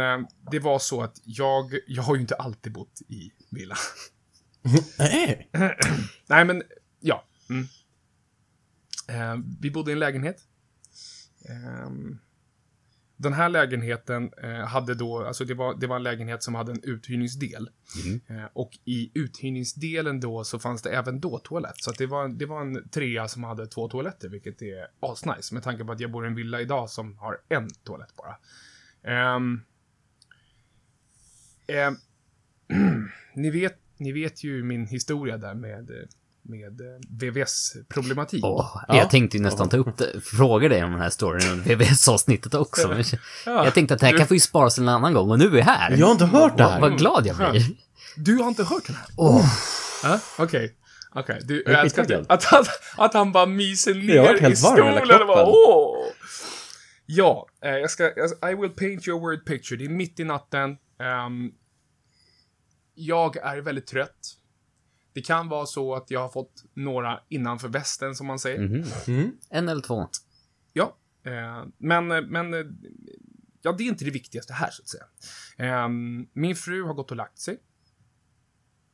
det 0.52 0.60
var 0.60 0.80
så 0.80 1.02
att 1.04 1.22
jag, 1.24 1.74
jag 1.88 2.04
har 2.04 2.16
ju 2.16 2.22
inte 2.22 2.36
alltid 2.36 2.74
bott 2.74 3.02
i 3.08 3.32
villa. 3.50 3.76
Nej. 5.00 5.50
Nej, 6.28 6.46
men 6.46 6.64
ja. 7.00 7.26
Mm. 7.50 7.66
Eh, 9.08 9.44
vi 9.60 9.72
bodde 9.72 9.92
i 9.92 9.94
en 9.94 10.00
lägenhet. 10.00 10.38
Ehm, 11.50 12.20
den 13.18 13.34
här 13.34 13.50
lägenheten 13.50 14.32
eh, 14.44 14.66
hade 14.66 14.96
då, 14.96 15.26
alltså 15.26 15.46
det 15.46 15.54
var, 15.54 15.80
det 15.80 15.88
var 15.88 15.96
en 15.96 16.04
lägenhet 16.04 16.44
som 16.44 16.56
hade 16.56 16.72
en 16.72 16.84
uthyrningsdel. 16.84 17.70
Eh, 18.28 18.46
och 18.54 18.78
i 18.86 19.12
uthyrningsdelen 19.14 20.20
då 20.20 20.44
så 20.44 20.60
fanns 20.60 20.82
det 20.82 20.90
även 20.90 21.20
då 21.20 21.40
toalett. 21.40 21.78
Så 21.78 21.92
det, 21.92 22.06
var, 22.06 22.28
det 22.28 22.46
var 22.46 22.62
en 22.62 22.90
trea 22.90 23.28
som 23.28 23.44
hade 23.44 23.68
två 23.68 23.90
toaletter, 23.90 24.30
vilket 24.30 24.62
är 24.62 24.88
asnice. 25.00 25.54
Med 25.54 25.64
tanke 25.64 25.86
på 25.86 25.92
att 25.92 26.00
jag 26.00 26.12
bor 26.12 26.26
i 26.26 26.28
en 26.28 26.36
villa 26.36 26.62
idag 26.62 26.90
som 26.90 27.18
har 27.18 27.42
en 27.50 27.70
toalett 27.84 28.16
bara. 28.16 28.38
Ehm, 29.04 29.62
ehm, 31.68 31.98
ni, 33.36 33.50
vet, 33.50 33.78
ni 34.02 34.12
vet 34.12 34.44
ju 34.44 34.64
min 34.64 34.88
historia 34.88 35.38
där 35.38 35.54
med, 35.54 35.90
med 36.44 36.82
eh, 36.82 36.88
VVS-problematik. 37.10 38.40
Ja. 38.44 38.82
Jag 38.88 39.10
tänkte 39.10 39.38
ju 39.38 39.44
nästan 39.44 39.70
ta 39.70 39.78
upp 39.78 39.98
det, 39.98 40.22
fråga 40.24 40.70
dig 40.70 40.84
om 40.84 40.92
den 40.92 41.02
här 41.02 41.10
storyn 41.10 41.52
under 41.52 41.76
VVS-avsnittet 41.76 42.54
också. 42.54 42.88
Men 42.88 43.04
Ja, 43.46 43.66
jag 43.66 43.74
tänkte 43.74 43.94
att 43.94 44.00
det 44.00 44.06
här 44.06 44.14
du- 44.14 44.20
kan 44.20 44.28
få 44.28 44.34
ju 44.34 44.40
sparas 44.40 44.78
en 44.78 44.90
annan 44.90 45.14
gång 45.14 45.30
och 45.32 45.40
nu 45.40 45.46
är 45.46 45.50
vi 45.50 45.62
här. 45.62 45.92
Jag 45.98 46.06
har 46.06 46.12
inte 46.12 46.26
hört 46.26 46.58
det 46.58 46.64
Vad, 46.64 46.72
här. 46.72 46.82
vad 46.82 46.98
glad 46.98 47.28
jag 47.28 47.36
blir. 47.36 47.64
Du 48.16 48.36
har 48.38 48.48
inte 48.48 48.64
hört 48.64 48.88
den 48.88 48.96
här? 48.96 49.06
Åh, 49.18 49.46
Ja, 50.04 50.20
Okej. 50.38 50.76
Okej, 51.16 51.40
du, 51.44 51.64
Jag 51.66 51.80
älskar 51.80 52.04
skittaggad. 52.04 52.26
att, 52.30 52.54
att, 52.54 52.68
att 52.98 53.14
han 53.14 53.32
bara 53.32 53.46
myser 53.46 53.94
ner 53.96 54.52
i 54.52 54.56
stolen 54.56 54.98
och 55.22 55.28
bara 55.28 55.46
åh! 55.46 55.96
Ja, 57.06 57.48
eh, 57.66 57.72
jag 57.72 57.92
ska, 57.92 58.04
jag- 58.04 58.52
I 58.52 58.56
will 58.56 58.70
paint 58.70 59.08
your 59.08 59.20
word 59.20 59.46
picture. 59.46 59.78
Det 59.78 59.86
är 59.86 59.90
mitt 59.90 60.20
i 60.20 60.24
natten. 60.24 60.70
Ehm, 61.02 61.52
jag 63.06 63.38
är 63.38 63.62
väldigt 63.62 63.88
trött. 63.88 64.38
Det 65.14 65.22
kan 65.22 65.50
vara 65.50 65.66
så 65.66 65.96
att 65.96 66.12
jag 66.12 66.20
har 66.20 66.30
fått 66.30 66.64
några 66.74 67.20
innanför 67.30 67.68
västen, 67.68 68.16
som 68.16 68.28
man 68.28 68.40
säger. 68.40 68.60
mhm. 68.60 68.86
Mm. 69.08 69.38
En 69.50 69.70
eller 69.70 69.82
två. 69.82 70.08
Ja, 70.74 70.98
eh, 71.24 71.66
men, 71.78 72.08
men 72.08 72.54
eh, 72.54 72.66
ja, 73.62 73.72
det 73.72 73.84
är 73.84 73.88
inte 73.88 74.06
det 74.06 74.12
viktigaste 74.12 74.54
här, 74.54 74.70
så 74.72 74.82
att 74.82 74.90
säga. 74.90 75.06
Eh, 75.58 75.90
min 76.34 76.56
fru 76.56 76.84
har 76.84 76.94
gått 76.94 77.12
och 77.12 77.18
lagt 77.18 77.40
sig. 77.40 77.58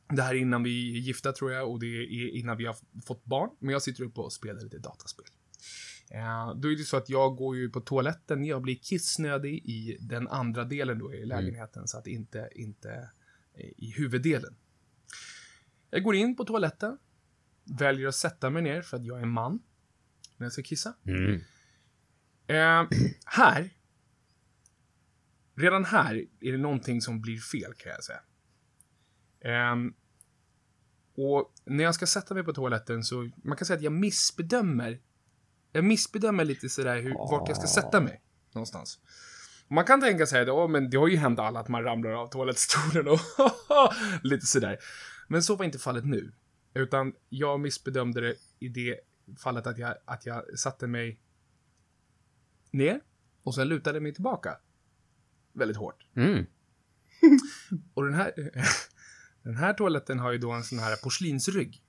Det 0.08 0.22
här 0.22 0.34
är 0.34 0.38
innan 0.38 0.62
vi 0.62 0.96
är 0.96 1.00
gifta, 1.00 1.32
tror 1.32 1.52
jag, 1.52 1.70
och 1.70 1.80
det 1.80 1.86
är 1.86 2.36
innan 2.36 2.56
vi 2.56 2.66
har 2.66 2.76
fått 3.06 3.24
barn. 3.24 3.50
Men 3.58 3.72
jag 3.72 3.82
sitter 3.82 4.04
uppe 4.04 4.20
och 4.20 4.32
spelar 4.32 4.60
lite 4.60 4.78
dataspel. 4.78 5.26
Eh, 6.10 6.54
då 6.54 6.72
är 6.72 6.76
det 6.76 6.84
så 6.84 6.96
att 6.96 7.08
jag 7.08 7.36
går 7.36 7.56
ju 7.56 7.70
på 7.70 7.80
toaletten, 7.80 8.44
jag 8.44 8.62
blir 8.62 8.74
kissnödig 8.74 9.54
i 9.54 9.96
den 10.00 10.28
andra 10.28 10.64
delen 10.64 10.98
då 10.98 11.14
i 11.14 11.26
lägenheten, 11.26 11.88
så 11.88 11.98
att 11.98 12.06
inte, 12.06 12.48
inte 12.54 12.90
eh, 12.90 13.04
i 13.60 13.92
huvuddelen. 13.96 14.56
Jag 15.90 16.02
går 16.02 16.14
in 16.14 16.36
på 16.36 16.44
toaletten, 16.44 16.98
väljer 17.64 18.08
att 18.08 18.14
sätta 18.14 18.50
mig 18.50 18.62
ner 18.62 18.82
för 18.82 18.96
att 18.96 19.04
jag 19.04 19.20
är 19.20 19.26
man 19.26 19.62
när 20.36 20.46
jag 20.46 20.52
ska 20.52 20.62
kissa. 20.62 20.94
Mm. 21.04 21.40
Eh, 22.46 22.98
här. 23.24 23.70
Redan 25.54 25.84
här 25.84 26.26
är 26.40 26.52
det 26.52 26.58
någonting 26.58 27.00
som 27.00 27.20
blir 27.20 27.38
fel 27.38 27.74
kan 27.74 27.92
jag 27.92 28.04
säga. 28.04 28.20
Ehm, 29.40 29.94
och 31.16 31.52
när 31.64 31.84
jag 31.84 31.94
ska 31.94 32.06
sätta 32.06 32.34
mig 32.34 32.44
på 32.44 32.52
toaletten 32.52 33.04
så, 33.04 33.30
man 33.36 33.56
kan 33.56 33.66
säga 33.66 33.76
att 33.76 33.82
jag 33.82 33.92
missbedömer. 33.92 35.00
Jag 35.72 35.84
missbedömer 35.84 36.44
lite 36.44 36.68
sådär 36.68 37.02
hur, 37.02 37.14
vart 37.14 37.48
jag 37.48 37.56
ska 37.56 37.66
sätta 37.66 38.00
mig 38.00 38.22
någonstans. 38.52 39.00
Man 39.68 39.84
kan 39.84 40.00
tänka 40.00 40.26
sig 40.26 40.42
att, 40.42 40.48
oh, 40.48 40.68
men 40.68 40.90
det 40.90 40.96
har 40.96 41.08
ju 41.08 41.16
hänt 41.16 41.38
alla 41.38 41.60
att 41.60 41.68
man 41.68 41.82
ramlar 41.82 42.10
av 42.10 42.26
toalettstolen 42.26 43.08
och 43.08 43.20
lite 44.22 44.46
sådär. 44.46 44.78
Men 45.28 45.42
så 45.42 45.56
var 45.56 45.64
inte 45.64 45.78
fallet 45.78 46.04
nu. 46.04 46.32
Utan 46.74 47.12
jag 47.28 47.60
missbedömde 47.60 48.20
det 48.20 48.34
i 48.58 48.68
det 48.68 49.00
fallet 49.38 49.66
att 49.66 49.78
jag, 49.78 49.94
att 50.04 50.26
jag 50.26 50.58
satte 50.58 50.86
mig 50.86 51.20
ner 52.70 53.00
och 53.42 53.54
sen 53.54 53.68
lutade 53.68 54.00
mig 54.00 54.14
tillbaka. 54.14 54.58
Väldigt 55.52 55.76
hårt. 55.76 56.06
Mm. 56.16 56.46
Och 57.94 58.04
den 58.04 58.14
här, 58.14 58.32
den 59.42 59.56
här 59.56 59.74
toaletten 59.74 60.18
har 60.18 60.32
ju 60.32 60.38
då 60.38 60.52
en 60.52 60.64
sån 60.64 60.78
här 60.78 60.96
porslinsrygg. 60.96 61.82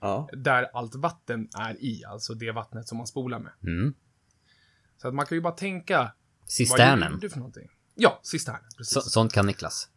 Ja. 0.00 0.28
Där 0.32 0.70
allt 0.74 0.94
vatten 0.94 1.48
är 1.58 1.84
i, 1.84 2.04
alltså 2.04 2.34
det 2.34 2.52
vattnet 2.52 2.88
som 2.88 2.98
man 2.98 3.06
spolar 3.06 3.38
med. 3.38 3.52
Mm. 3.62 3.94
Så 4.96 5.08
att 5.08 5.14
man 5.14 5.26
kan 5.26 5.36
ju 5.36 5.42
bara 5.42 5.52
tänka. 5.52 6.12
Vad 6.60 6.68
Cisternen. 6.68 7.12
gjorde 7.12 7.26
du 7.26 7.30
för 7.30 7.38
någonting? 7.38 7.68
Ja, 7.94 8.20
cisternen. 8.22 8.60
Precis. 8.76 8.94
Så, 8.94 9.00
sånt 9.00 9.32
kan 9.32 9.46
Niklas. 9.46 9.88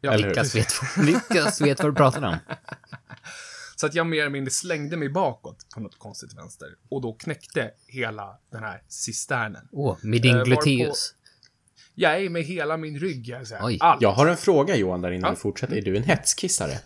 ja? 0.00 0.16
Niklas 0.16 0.54
vet, 0.54 0.72
Niklas 0.96 1.60
vet 1.60 1.82
vad 1.82 1.92
du 1.92 1.96
pratar 1.96 2.22
om. 2.22 2.36
Så 3.76 3.86
att 3.86 3.94
jag 3.94 4.06
mer 4.06 4.20
eller 4.20 4.30
mindre 4.30 4.50
slängde 4.50 4.96
mig 4.96 5.08
bakåt 5.08 5.66
på 5.74 5.80
något 5.80 5.98
konstigt 5.98 6.38
vänster. 6.38 6.68
Och 6.90 7.02
då 7.02 7.12
knäckte 7.12 7.70
hela 7.86 8.38
den 8.52 8.62
här 8.62 8.82
cisternen. 8.88 9.68
Åh, 9.72 9.96
med 10.02 10.22
din 10.22 10.36
Eh, 10.36 10.42
gluteus. 10.44 11.14
Jag 11.94 12.22
är 12.24 12.30
med 12.30 12.42
hela 12.44 12.76
min 12.76 12.98
rygg, 12.98 13.28
jag. 13.28 13.46
Oj. 13.62 13.78
Allt. 13.80 14.02
Jag 14.02 14.12
har 14.12 14.26
en 14.26 14.36
fråga 14.36 14.76
Johan 14.76 15.00
där 15.00 15.10
innan 15.10 15.28
Ja. 15.28 15.34
du 15.34 15.40
fortsätter. 15.40 15.76
Är 15.76 15.82
du 15.82 15.96
en 15.96 16.02
hetskissare? 16.02 16.78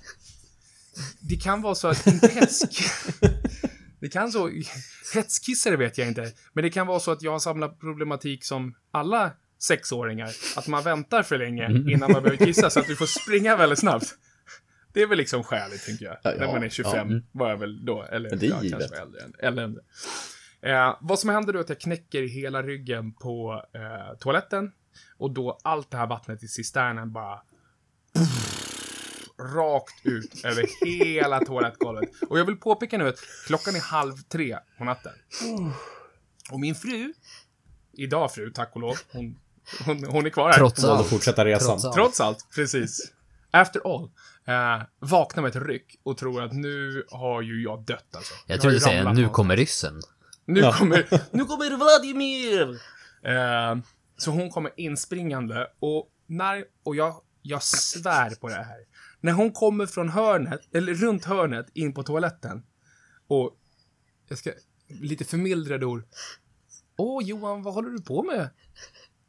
Det 1.21 1.37
kan 1.37 1.62
vara 1.62 1.75
så 1.75 1.88
att, 1.88 2.07
inte 2.07 2.28
hetsk... 2.28 2.83
det 4.04 4.11
kan 4.11 4.32
så... 4.32 4.50
Hetskissare 5.14 5.76
vet 5.76 5.99
jag 5.99 6.08
inte. 6.08 6.32
Men 6.52 6.64
det 6.64 6.70
kan 6.70 6.87
vara 6.87 7.00
så 7.00 7.11
att 7.12 7.23
jag 7.23 7.32
har 7.32 7.38
samlat 7.38 7.80
problematik 7.80 8.44
som 8.44 8.75
alla 8.90 9.30
sexåringar. 9.58 10.30
Att 10.56 10.66
man 10.68 10.84
väntar 10.84 11.23
för 11.23 11.38
länge 11.38 11.66
innan 11.70 12.12
man 12.12 12.23
behöver 12.23 12.46
kissa, 12.46 12.70
så 12.70 12.80
att 12.80 12.87
du 12.87 12.96
får 12.96 13.06
springa 13.06 13.56
väldigt 13.56 13.78
snabbt. 13.78 14.14
Det 14.92 15.02
är 15.02 15.06
väl 15.06 15.18
liksom 15.18 15.42
skäligt, 15.44 15.87
tänker 15.87 16.04
jag. 16.04 16.16
Ja, 16.23 16.32
När 16.38 16.46
man 16.46 16.56
är 16.56 16.62
ja, 16.62 16.68
25 16.70 17.23
var 17.32 17.50
jag 17.50 17.56
väl 17.56 17.84
då. 17.84 18.02
Eller 18.02 18.30
Men 18.30 18.38
det 18.38 18.46
är 18.46 18.50
ja, 18.50 18.62
givet. 18.62 18.80
kanske 18.80 18.96
var 18.96 19.02
äldre. 19.06 19.20
än- 19.20 19.34
Eller 19.38 19.62
äldre. 19.62 19.82
Eh, 20.62 20.96
vad 21.00 21.18
som 21.18 21.30
händer 21.30 21.52
då 21.52 21.58
är 21.58 21.62
att 21.62 21.68
jag 21.68 21.80
knäcker 21.80 22.23
hela 22.23 22.62
ryggen 22.62 23.12
på 23.12 23.64
eh, 23.75 24.18
toaletten. 24.18 24.73
Och 25.16 25.30
då 25.30 25.58
allt 25.64 25.90
det 25.90 25.96
här 25.96 26.06
vattnet 26.06 26.42
i 26.42 26.49
cisternen 26.49 27.12
bara 27.12 27.40
rakt 29.40 29.94
ut 30.06 30.44
över 30.44 30.66
hela 30.86 31.40
toalettgolvet. 31.40 32.10
Och 32.28 32.38
jag 32.38 32.44
vill 32.44 32.56
påpeka 32.56 32.98
nu 32.98 33.08
att 33.08 33.18
klockan 33.46 33.76
är 33.76 33.80
halv 33.80 34.16
tre 34.16 34.58
på 34.78 34.84
natten. 34.84 35.12
Och 36.50 36.60
min 36.60 36.74
fru, 36.74 37.12
idag 37.92 38.32
fru, 38.32 38.50
tack 38.50 38.70
och 38.74 38.80
lov, 38.80 38.96
hon, 39.12 39.38
hon, 39.86 40.04
hon 40.04 40.26
är 40.26 40.30
kvar 40.30 40.50
här. 40.50 40.58
Trots 40.58 40.84
allt. 40.84 41.08
fortsätta 41.08 41.44
resan. 41.44 41.68
Trots 41.68 41.84
allt. 41.84 41.94
Trots 41.94 42.20
allt, 42.20 42.46
precis. 42.54 43.12
After 43.50 43.80
all. 43.94 44.10
Eh, 44.46 44.82
vaknar 44.98 45.42
med 45.42 45.56
ett 45.56 45.62
ryck 45.66 46.00
och 46.02 46.18
tror 46.18 46.42
att 46.42 46.52
nu 46.52 47.04
har 47.10 47.42
ju 47.42 47.62
jag 47.62 47.84
dött 47.84 48.16
alltså. 48.16 48.34
Jag 48.46 48.56
har 48.56 48.60
trodde 48.60 48.76
du 48.76 48.80
säga, 48.80 49.12
nu 49.12 49.28
kommer 49.28 49.56
ryssen. 49.56 50.00
Nu 50.46 50.60
Ja. 50.60 50.72
kommer, 50.72 51.06
nu 51.36 51.44
kommer 51.44 51.76
Vladimir! 51.76 52.70
Eh, 53.22 53.76
så 54.16 54.30
hon 54.30 54.50
kommer 54.50 54.70
inspringande 54.76 55.66
och 55.80 56.08
när, 56.26 56.64
och 56.84 56.96
jag, 56.96 57.14
jag 57.42 57.62
svär 57.62 58.30
på 58.40 58.48
det 58.48 58.54
här. 58.54 58.78
När 59.25 59.33
hon 59.33 59.52
kommer 59.52 59.87
från 59.87 60.09
hörnet, 60.09 60.61
eller 60.75 60.95
runt 60.95 61.25
hörnet, 61.25 61.66
in 61.75 61.95
på 61.95 62.02
toaletten 62.02 62.62
och 63.28 63.57
jag 64.28 64.38
ska, 64.38 64.52
lite 64.88 65.25
förmildrade 65.25 65.87
ord. 65.87 66.04
Åh 66.97 67.25
Johan, 67.25 67.62
vad 67.62 67.75
håller 67.75 67.90
du 67.90 68.02
på 68.02 68.23
med? 68.23 68.50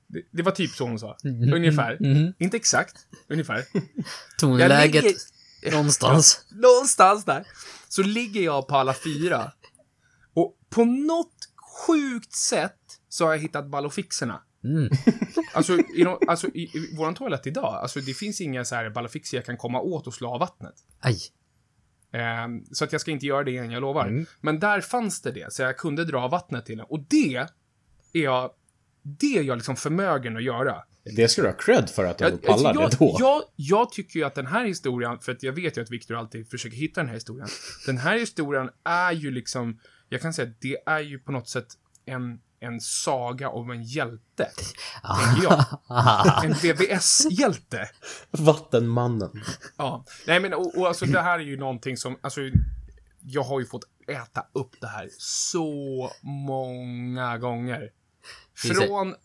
Det, 0.07 0.21
det 0.31 0.41
var 0.43 0.51
typ 0.51 0.71
så 0.71 0.83
hon 0.87 0.99
sa. 0.99 1.17
Ungefär. 1.23 1.97
Mhm. 1.99 2.33
Inte 2.39 2.57
exakt, 2.57 2.97
ungefär. 3.27 3.65
Tonläget 4.39 5.03
ligger- 5.03 5.71
någonstans. 5.71 6.45
Någonstans 6.51 7.25
där. 7.25 7.47
Så 7.87 8.03
ligger 8.03 8.41
jag 8.41 8.67
på 8.67 8.75
alla 8.75 8.93
fyra. 8.93 9.51
Och 10.33 10.57
på 10.69 10.85
något 10.85 11.35
sjukt 11.87 12.33
sätt 12.33 12.79
så 13.09 13.25
har 13.25 13.31
jag 13.31 13.39
hittat 13.39 13.67
ballofixerna. 13.69 14.43
Mm. 14.65 14.89
Alltså, 15.53 15.77
i, 15.95 16.03
de, 16.03 16.19
alltså 16.27 16.47
i, 16.47 16.61
i 16.61 16.95
våran 16.97 17.15
toalett 17.15 17.47
idag, 17.47 17.73
alltså 17.73 17.99
det 17.99 18.13
finns 18.13 18.41
inga 18.41 18.65
så 18.65 18.75
här 18.75 18.89
ballofixer 18.89 19.37
jag 19.37 19.45
kan 19.45 19.57
komma 19.57 19.81
åt 19.81 20.07
och 20.07 20.13
slå 20.13 20.29
av 20.33 20.39
vattnet. 20.39 20.73
Aj. 20.99 21.17
Ehm, 22.11 22.65
så 22.71 22.83
att 22.83 22.91
jag 22.91 23.01
ska 23.01 23.11
inte 23.11 23.25
göra 23.25 23.43
det 23.43 23.51
igen, 23.51 23.71
jag 23.71 23.81
lovar. 23.81 24.07
Mm. 24.07 24.25
Men 24.41 24.59
där 24.59 24.81
fanns 24.81 25.21
det 25.21 25.31
det, 25.31 25.53
så 25.53 25.61
jag 25.61 25.77
kunde 25.77 26.05
dra 26.05 26.27
vattnet 26.27 26.65
till 26.65 26.77
den. 26.77 26.85
Och 26.89 26.99
det 27.09 27.35
är 27.35 27.49
jag, 28.11 28.51
det 29.01 29.37
är 29.37 29.43
jag 29.43 29.55
liksom 29.55 29.75
förmögen 29.75 30.37
att 30.37 30.43
göra. 30.43 30.83
Det 31.15 31.27
ska 31.27 31.41
du 31.41 31.47
ha 31.47 31.55
cred 31.55 31.89
för 31.89 32.05
att 32.05 32.17
du 32.17 32.25
ändå 32.25 32.37
pallar 32.37 32.73
jag, 32.73 32.91
det 32.91 32.97
då. 32.99 33.17
Jag, 33.19 33.41
jag 33.55 33.91
tycker 33.91 34.19
ju 34.19 34.25
att 34.25 34.35
den 34.35 34.47
här 34.47 34.65
historien, 34.65 35.19
för 35.19 35.31
att 35.31 35.43
jag 35.43 35.53
vet 35.53 35.77
ju 35.77 35.81
att 35.81 35.91
Victor 35.91 36.15
alltid 36.15 36.49
försöker 36.49 36.77
hitta 36.77 37.01
den 37.01 37.07
här 37.07 37.15
historien. 37.15 37.47
Den 37.85 37.97
här 37.97 38.17
historien 38.17 38.69
är 38.83 39.11
ju 39.11 39.31
liksom, 39.31 39.79
jag 40.09 40.21
kan 40.21 40.33
säga 40.33 40.47
att 40.47 40.61
det 40.61 40.77
är 40.85 40.99
ju 40.99 41.19
på 41.19 41.31
något 41.31 41.49
sätt 41.49 41.67
en, 42.05 42.39
en 42.65 42.81
saga 42.81 43.49
om 43.49 43.71
en 43.71 43.83
hjälte. 43.83 44.49
Tänker 45.25 45.43
jag. 45.43 45.65
En 46.45 46.53
VVS-hjälte. 46.53 47.89
Vattenmannen. 48.31 49.43
Ja. 49.77 50.05
Nej 50.27 50.39
men 50.39 50.53
och, 50.53 50.77
och 50.77 50.87
alltså 50.87 51.05
det 51.05 51.21
här 51.21 51.39
är 51.39 51.43
ju 51.43 51.57
någonting 51.57 51.97
som, 51.97 52.19
alltså 52.21 52.41
jag 53.21 53.43
har 53.43 53.59
ju 53.59 53.65
fått 53.65 53.83
äta 54.07 54.45
upp 54.53 54.75
det 54.81 54.87
här 54.87 55.09
så 55.17 56.11
många 56.21 57.37
gånger. 57.37 57.91
Från 58.55 59.15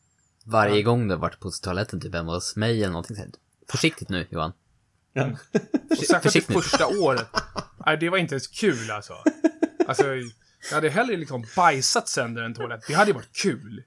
varje 0.44 0.82
gång 0.82 1.08
du 1.08 1.14
har 1.14 1.20
varit 1.20 1.40
på 1.40 1.50
toaletten 1.50 2.00
typ 2.00 2.14
hemma 2.14 2.34
hos 2.34 2.56
mig 2.56 2.82
eller 2.82 2.92
någonting 2.92 3.16
sånt. 3.16 3.36
Försiktigt 3.70 4.08
nu 4.08 4.26
Johan. 4.30 4.52
Ja. 5.12 5.30
Och 5.90 5.96
särskilt 5.96 6.46
första 6.46 6.86
året. 6.86 7.28
Nej, 7.86 7.96
det 7.96 8.08
var 8.08 8.18
inte 8.18 8.34
ens 8.34 8.46
kul 8.46 8.90
alltså. 8.90 9.14
Alltså, 9.88 10.04
jag 10.68 10.74
hade 10.74 10.88
hellre 10.88 11.16
liksom 11.16 11.44
bajsat 11.56 12.08
sönder 12.08 12.42
en 12.42 12.54
toalett. 12.54 12.84
Det 12.88 12.94
hade 12.94 13.10
ju 13.10 13.14
varit 13.14 13.36
kul. 13.42 13.82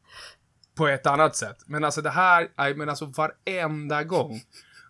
På 0.75 0.87
ett 0.87 1.07
annat 1.07 1.35
sätt. 1.35 1.57
Men 1.65 1.83
alltså 1.83 2.01
det 2.01 2.09
här, 2.09 2.47
nej 2.57 2.75
men 2.75 2.89
alltså 2.89 3.05
varenda 3.05 4.03
gång. 4.03 4.41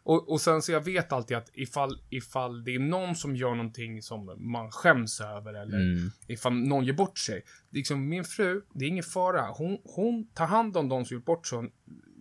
Och, 0.05 0.31
och 0.31 0.41
sen 0.41 0.61
så 0.61 0.71
jag 0.71 0.81
vet 0.85 1.11
alltid 1.11 1.37
att 1.37 1.49
ifall, 1.53 2.01
ifall 2.09 2.63
det 2.63 2.75
är 2.75 2.79
någon 2.79 3.15
som 3.15 3.35
gör 3.35 3.49
någonting 3.55 4.01
som 4.01 4.35
man 4.37 4.71
skäms 4.71 5.21
över 5.21 5.53
eller 5.53 5.77
Mm. 5.77 6.11
ifall 6.27 6.53
någon 6.53 6.85
gör 6.85 6.93
bort 6.93 7.17
sig. 7.17 7.43
Liksom 7.71 8.09
min 8.09 8.23
fru, 8.23 8.61
det 8.73 8.85
är 8.85 8.89
ingen 8.89 9.03
fara. 9.03 9.47
Hon, 9.47 9.77
hon 9.83 10.27
tar 10.33 10.45
hand 10.45 10.77
om 10.77 10.89
de 10.89 11.05
som 11.05 11.15
gjort 11.15 11.25
bort 11.25 11.47
sig, 11.47 11.71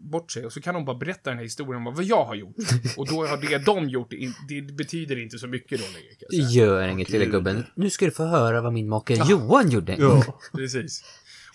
bort 0.02 0.32
sig 0.32 0.47
och 0.47 0.52
så 0.52 0.61
kan 0.61 0.75
hon 0.75 0.85
bara 0.85 0.97
berätta 0.97 1.30
den 1.30 1.37
här 1.37 1.44
historien 1.44 1.87
om 1.87 1.94
vad 1.94 2.04
jag 2.04 2.25
har 2.25 2.35
gjort. 2.35 2.56
Och 2.97 3.09
då 3.09 3.26
har 3.26 3.37
det 3.37 3.59
de 3.59 3.88
gjort, 3.88 4.11
det, 4.11 4.61
det 4.61 4.73
betyder 4.73 5.23
inte 5.23 5.38
så 5.38 5.47
mycket 5.47 5.80
då 5.80 5.87
längre. 5.87 6.50
Gör 6.52 6.88
inget 6.88 7.11
lilla 7.11 7.25
gubben. 7.25 7.64
Nu 7.75 7.90
ska 7.90 8.04
du 8.04 8.11
få 8.11 8.25
höra 8.25 8.61
vad 8.61 8.73
min 8.73 8.88
make 8.88 9.14
Johan 9.14 9.71
gjorde. 9.71 9.97
Ja. 9.99 10.40
Precis. 10.52 11.04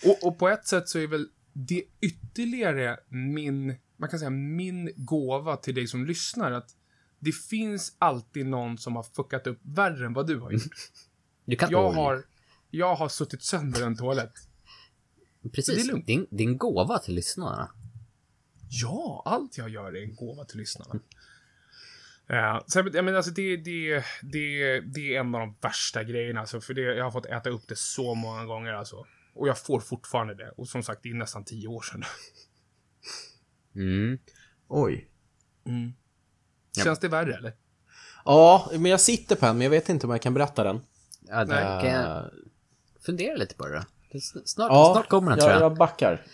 Och, 0.04 0.26
och 0.26 0.38
på 0.38 0.48
ett 0.48 0.66
sätt 0.66 0.88
så 0.88 0.98
är 0.98 1.06
väl 1.06 1.28
det 1.52 1.82
ytterligare 2.00 2.96
min, 3.08 3.74
man 3.96 4.08
kan 4.08 4.18
säga 4.18 4.30
min 4.30 4.90
gåva 4.96 5.56
till 5.56 5.74
dig 5.74 5.86
som 5.86 6.06
lyssnar 6.06 6.52
att 6.52 6.70
det 7.18 7.32
finns 7.32 7.96
alltid 7.98 8.46
någon 8.46 8.78
som 8.78 8.96
har 8.96 9.02
fuckat 9.02 9.46
upp 9.46 9.58
värre 9.62 10.06
än 10.06 10.12
vad 10.12 10.26
du 10.26 10.38
har 10.38 10.52
gjort. 10.52 10.62
Du 11.44 11.56
kan... 11.56 11.70
Jag 11.70 11.90
har, 11.90 12.24
jag 12.70 12.94
har 12.94 13.08
suttit 13.08 13.42
sönder 13.42 13.86
en 13.86 13.96
toalett. 13.96 14.32
det 15.42 15.48
är 15.48 15.52
Precis. 15.52 15.86
lugnt. 15.86 16.06
Din, 16.06 16.26
din 16.30 16.58
gåva 16.58 16.98
till 16.98 17.14
lyssnarna. 17.14 17.70
Ja, 18.68 19.22
allt 19.24 19.58
jag 19.58 19.68
gör 19.68 19.96
är 19.96 20.02
en 20.02 20.14
gåva 20.14 20.44
till 20.44 20.58
lyssnarna. 20.58 21.00
Ja, 22.26 22.64
sen, 22.72 22.90
jag 22.94 23.04
menar, 23.04 23.16
alltså 23.16 23.32
det, 23.32 23.56
det, 23.56 24.04
det, 24.22 24.80
det 24.80 25.14
är 25.16 25.20
en 25.20 25.34
av 25.34 25.40
de 25.40 25.56
värsta 25.60 26.04
grejerna, 26.04 26.40
alltså, 26.40 26.60
för 26.60 26.74
det, 26.74 26.80
jag 26.80 27.04
har 27.04 27.10
fått 27.10 27.26
äta 27.26 27.50
upp 27.50 27.68
det 27.68 27.76
så 27.78 28.14
många 28.14 28.44
gånger. 28.44 28.72
Alltså. 28.72 29.06
Och 29.34 29.48
jag 29.48 29.58
får 29.58 29.80
fortfarande 29.80 30.34
det. 30.34 30.50
Och 30.56 30.68
som 30.68 30.82
sagt, 30.82 31.02
det 31.02 31.08
är 31.10 31.14
nästan 31.14 31.44
tio 31.44 31.68
år 31.68 31.82
sedan. 31.82 32.04
Mm. 33.74 34.18
Oj. 34.68 35.08
Mm. 35.66 35.92
Ja. 36.76 36.84
Känns 36.84 36.98
det 36.98 37.08
värre, 37.08 37.34
eller? 37.36 37.52
Ja, 38.24 38.70
men 38.72 38.90
jag 38.90 39.00
sitter 39.00 39.36
på 39.36 39.46
en, 39.46 39.56
men 39.58 39.64
jag 39.64 39.70
vet 39.70 39.88
inte 39.88 40.06
om 40.06 40.10
jag 40.12 40.22
kan 40.22 40.34
berätta 40.34 40.64
den. 40.64 40.80
Ja, 41.20 41.44
du 41.44 41.50
Nej. 41.54 41.82
kan 41.82 41.90
jag 41.90 42.16
Eh, 42.16 42.24
fundera 43.00 43.36
lite 43.36 43.54
på 43.54 43.66
det 43.66 43.74
då. 43.74 43.84
Det 44.12 44.20
Snart, 44.20 44.70
ja, 44.72 44.92
snart 44.94 45.08
kommer 45.08 45.30
den 45.30 45.38
jag, 45.38 45.46
tror 45.46 45.52
jag. 45.52 45.62
jag 45.62 45.76
backar. 45.78 46.26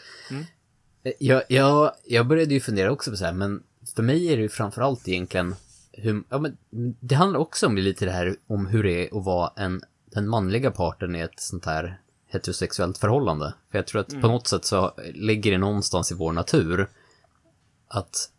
Jag, 1.18 1.42
jag, 1.48 1.92
jag 2.04 2.26
började 2.26 2.54
ju 2.54 2.60
fundera 2.60 2.92
också 2.92 3.10
på 3.10 3.16
så 3.16 3.24
här, 3.24 3.32
men 3.32 3.62
för 3.94 4.02
mig 4.02 4.32
är 4.32 4.36
det 4.36 4.42
ju 4.42 4.48
framförallt 4.48 5.08
egentligen 5.08 5.54
hur, 5.92 6.22
ja, 6.28 6.38
men 6.38 6.56
det 7.00 7.14
handlar 7.14 7.40
också 7.40 7.66
om 7.66 7.76
lite 7.76 8.04
det 8.04 8.10
här 8.10 8.36
om 8.46 8.66
hur 8.66 8.82
det 8.82 9.08
är 9.08 9.18
att 9.18 9.24
vara 9.24 9.52
en, 9.56 9.82
den 10.12 10.28
manliga 10.28 10.70
parten 10.70 11.16
i 11.16 11.20
ett 11.20 11.40
sånt 11.40 11.64
här 11.64 11.98
heterosexuellt 12.26 12.98
förhållande. 12.98 13.54
För 13.70 13.78
jag 13.78 13.86
tror 13.86 14.00
att 14.00 14.20
på 14.20 14.28
något 14.28 14.46
sätt 14.46 14.64
så 14.64 14.92
ligger 15.14 15.50
det 15.50 15.58
någonstans 15.58 16.12
i 16.12 16.14
vår 16.14 16.32
natur 16.32 16.88
att 17.88 18.30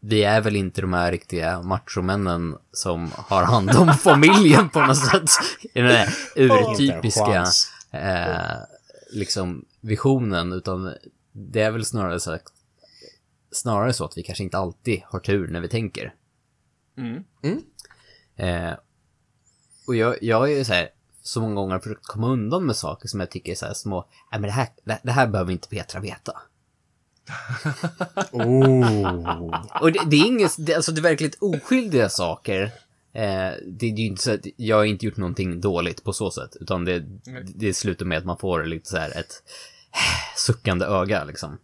vi 0.00 0.24
är 0.24 0.40
väl 0.40 0.56
inte 0.56 0.80
de 0.80 0.92
här 0.92 1.12
riktiga 1.12 1.62
machomännen 1.62 2.56
som 2.72 3.10
har 3.16 3.42
hand 3.42 3.70
om 3.70 3.88
familjen 3.98 4.68
på 4.68 4.80
något 4.80 4.96
sätt. 4.96 5.30
I 5.74 5.80
den 5.80 5.90
här 5.90 6.08
urtypiska 6.36 7.46
eh, 7.90 8.58
liksom 9.12 9.64
visionen, 9.80 10.52
utan 10.52 10.94
det 11.34 11.60
är 11.60 11.70
väl 11.70 11.84
snarare 11.84 12.20
så, 12.20 12.38
snarare 13.50 13.92
så 13.92 14.04
att 14.04 14.18
vi 14.18 14.22
kanske 14.22 14.44
inte 14.44 14.58
alltid 14.58 15.02
har 15.04 15.20
tur 15.20 15.48
när 15.48 15.60
vi 15.60 15.68
tänker. 15.68 16.14
Mm. 16.96 17.24
Eh, 18.36 18.74
och 19.86 19.96
jag, 19.96 20.22
jag 20.22 20.52
är 20.52 20.56
ju 20.56 20.64
så 20.64 20.72
här, 20.72 20.88
så 21.22 21.40
många 21.40 21.54
gånger 21.54 21.78
försökt 21.78 22.06
komma 22.06 22.28
undan 22.28 22.66
med 22.66 22.76
saker 22.76 23.08
som 23.08 23.20
jag 23.20 23.30
tycker 23.30 23.52
är 23.52 23.56
så 23.56 23.66
här 23.66 23.74
små, 23.74 24.08
nej 24.30 24.40
men 24.40 24.48
det 24.48 24.54
här, 24.54 24.68
det, 24.84 25.00
det 25.02 25.12
här 25.12 25.26
behöver 25.26 25.52
inte 25.52 25.68
Petra 25.68 26.00
veta. 26.00 26.32
Oh. 28.32 29.80
Och 29.80 29.92
det, 29.92 30.00
det 30.06 30.16
är 30.16 30.26
inget, 30.26 30.66
det, 30.66 30.74
alltså 30.74 30.92
det 30.92 31.00
är 31.00 31.02
verkligt 31.02 31.38
oskyldiga 31.40 32.08
saker. 32.08 32.62
Eh, 33.12 33.52
det 33.66 33.86
är 33.86 33.98
ju 33.98 34.06
inte 34.06 34.22
så 34.22 34.34
att 34.34 34.46
jag 34.56 34.76
har 34.76 34.84
inte 34.84 35.06
gjort 35.06 35.16
någonting 35.16 35.60
dåligt 35.60 36.04
på 36.04 36.12
så 36.12 36.30
sätt, 36.30 36.56
utan 36.60 36.84
det, 36.84 37.04
det 37.54 37.74
slutar 37.74 38.06
med 38.06 38.18
att 38.18 38.24
man 38.24 38.38
får 38.38 38.64
lite 38.64 38.88
så 38.88 38.96
här 38.96 39.18
ett 39.18 39.42
suckande 40.36 40.86
öga 40.86 41.24
liksom. 41.24 41.58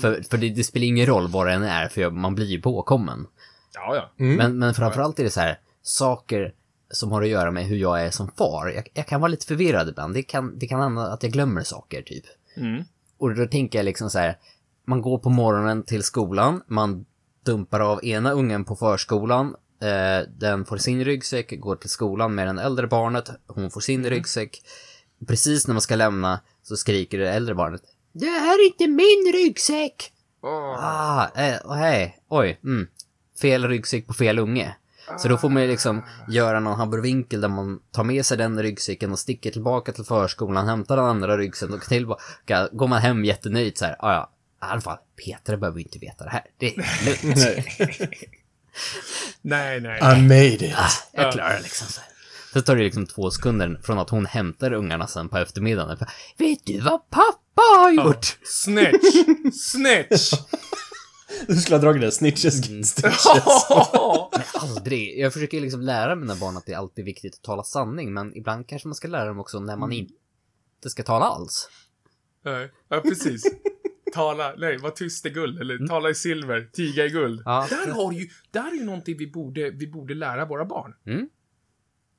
För, 0.00 0.22
för 0.30 0.38
det, 0.38 0.48
det 0.48 0.64
spelar 0.64 0.86
ingen 0.86 1.06
roll 1.06 1.28
vad 1.28 1.46
det 1.46 1.52
än 1.52 1.62
är, 1.62 1.88
för 1.88 2.10
man 2.10 2.34
blir 2.34 2.46
ju 2.46 2.60
påkommen. 2.60 3.26
Ja, 3.74 3.96
ja. 3.96 4.10
Men, 4.16 4.58
men 4.58 4.74
framförallt 4.74 5.18
är 5.18 5.24
det 5.24 5.30
så 5.30 5.40
här, 5.40 5.58
saker 5.82 6.54
som 6.90 7.12
har 7.12 7.22
att 7.22 7.28
göra 7.28 7.50
med 7.50 7.64
hur 7.64 7.76
jag 7.76 8.02
är 8.02 8.10
som 8.10 8.30
far. 8.38 8.68
Jag, 8.68 8.88
jag 8.94 9.06
kan 9.06 9.20
vara 9.20 9.28
lite 9.28 9.46
förvirrad 9.46 9.88
ibland. 9.88 10.14
Det 10.14 10.22
kan, 10.22 10.58
det 10.58 10.66
kan 10.66 10.80
hända 10.80 11.02
att 11.02 11.22
jag 11.22 11.32
glömmer 11.32 11.62
saker, 11.62 12.02
typ. 12.02 12.24
Mm. 12.56 12.84
Och 13.18 13.34
då 13.34 13.46
tänker 13.46 13.78
jag 13.78 13.84
liksom 13.84 14.10
så 14.10 14.18
här, 14.18 14.38
man 14.86 15.02
går 15.02 15.18
på 15.18 15.30
morgonen 15.30 15.82
till 15.82 16.02
skolan, 16.02 16.62
man 16.66 17.04
dumpar 17.44 17.80
av 17.80 18.04
ena 18.04 18.32
ungen 18.32 18.64
på 18.64 18.76
förskolan, 18.76 19.54
eh, 19.82 20.28
den 20.28 20.64
får 20.64 20.76
sin 20.76 21.04
ryggsäck, 21.04 21.60
går 21.60 21.76
till 21.76 21.90
skolan 21.90 22.34
med 22.34 22.54
det 22.54 22.62
äldre 22.62 22.86
barnet, 22.86 23.30
hon 23.46 23.70
får 23.70 23.80
sin 23.80 24.06
ryggsäck. 24.06 24.62
Precis 25.26 25.66
när 25.66 25.74
man 25.74 25.82
ska 25.82 25.96
lämna 25.96 26.40
så 26.62 26.76
skriker 26.76 27.18
det 27.18 27.30
äldre 27.30 27.54
barnet, 27.54 27.82
det 28.12 28.26
här 28.26 28.54
är 28.54 28.66
inte 28.66 28.86
min 28.86 29.32
ryggsäck! 29.32 30.12
Åh. 30.42 30.84
Ah, 30.84 31.28
eh, 31.36 31.60
oh, 31.64 31.74
hej, 31.74 32.18
oj, 32.28 32.60
mm. 32.64 32.88
Fel 33.40 33.68
ryggsäck 33.68 34.06
på 34.06 34.14
fel 34.14 34.38
unge. 34.38 34.76
Så 35.18 35.28
då 35.28 35.38
får 35.38 35.48
man 35.48 35.62
ju 35.62 35.68
liksom 35.68 36.02
göra 36.28 36.60
någon 36.60 36.78
hamburvinkel 36.78 37.40
där 37.40 37.48
man 37.48 37.80
tar 37.90 38.04
med 38.04 38.26
sig 38.26 38.38
den 38.38 38.62
ryggsäcken 38.62 39.12
och 39.12 39.18
sticker 39.18 39.50
tillbaka 39.50 39.92
till 39.92 40.04
förskolan, 40.04 40.68
hämtar 40.68 40.96
den 40.96 41.04
andra 41.04 41.36
ryggsäcken 41.36 41.74
och 41.74 41.82
tillbaka. 41.82 42.68
Går 42.72 42.88
man 42.88 43.00
hem 43.00 43.24
jättenöjd 43.24 43.78
så 43.78 43.84
här, 43.84 43.96
ah, 43.98 44.12
ja, 44.12 44.30
i 44.62 44.70
alla 44.70 44.80
fall, 44.80 44.98
Petra 45.24 45.56
behöver 45.56 45.78
ju 45.78 45.84
inte 45.84 45.98
veta 45.98 46.24
det 46.24 46.30
här. 46.30 46.44
Det 46.58 46.66
är 46.66 47.04
lugnt. 47.04 47.38
Nej, 49.42 49.80
nej. 49.80 49.98
I 49.98 50.22
made 50.22 50.66
it. 50.66 50.74
Jag 51.12 51.32
klarar 51.32 51.56
det 51.56 51.62
liksom 51.62 51.88
så 51.88 52.00
här. 52.00 52.11
Så 52.52 52.62
tar 52.62 52.76
det 52.76 52.82
liksom 52.82 53.06
två 53.06 53.30
sekunder 53.30 53.80
från 53.82 53.98
att 53.98 54.10
hon 54.10 54.26
hämtar 54.26 54.72
ungarna 54.72 55.06
sen 55.06 55.28
på 55.28 55.38
eftermiddagen. 55.38 55.98
Vet 56.38 56.66
du 56.66 56.80
vad 56.80 57.10
pappa 57.10 57.62
har 57.78 57.90
gjort? 57.90 58.38
Snitch! 58.44 59.14
Snitch! 59.72 60.32
Du 61.46 61.56
skulle 61.56 61.76
ha 61.76 61.82
dragit 61.82 62.02
den 62.02 62.12
snitches 62.12 62.68
Mm. 62.68 62.84
stitches. 62.84 63.24
Men 64.32 64.42
aldrig. 64.60 65.18
Jag 65.18 65.32
försöker 65.32 65.60
liksom 65.60 65.80
lära 65.80 66.14
mina 66.16 66.36
barn 66.36 66.56
att 66.56 66.66
det 66.66 66.72
är 66.72 66.76
alltid 66.76 67.04
viktigt 67.04 67.34
att 67.34 67.42
tala 67.42 67.62
sanning, 67.62 68.12
men 68.14 68.36
ibland 68.36 68.68
kanske 68.68 68.88
man 68.88 68.94
ska 68.94 69.08
lära 69.08 69.24
dem 69.24 69.38
också 69.40 69.60
när 69.60 69.76
man 69.76 69.92
inte 69.92 70.90
ska 70.90 71.02
tala 71.02 71.24
alls. 71.24 71.68
Nej, 72.44 72.70
ja, 72.88 73.00
precis. 73.00 73.42
Tala, 74.14 74.54
nej, 74.58 74.78
var 74.78 74.90
tyst 74.90 75.26
i 75.26 75.30
guld, 75.30 75.58
eller 75.60 75.86
tala 75.86 76.10
i 76.10 76.14
silver, 76.14 76.70
tiga 76.72 77.04
i 77.06 77.08
guld. 77.08 77.42
Ja. 77.44 77.66
Där 77.70 77.92
har 77.92 78.10
du 78.10 78.16
ju, 78.18 78.28
där 78.50 78.70
är 78.70 78.74
ju 78.74 78.84
någonting 78.84 79.16
vi 79.18 79.26
borde, 79.30 79.70
vi 79.70 79.86
borde 79.86 80.14
lära 80.14 80.44
våra 80.44 80.64
barn. 80.64 80.94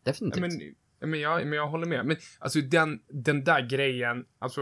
Definitivt. 0.03 0.41
Men, 0.41 1.09
men, 1.09 1.19
jag, 1.19 1.47
men 1.47 1.57
jag 1.57 1.67
håller 1.67 1.87
med. 1.87 2.05
Men 2.05 2.17
alltså 2.39 2.61
den, 2.61 3.01
den 3.07 3.43
där 3.43 3.69
grejen, 3.69 4.25
alltså 4.39 4.61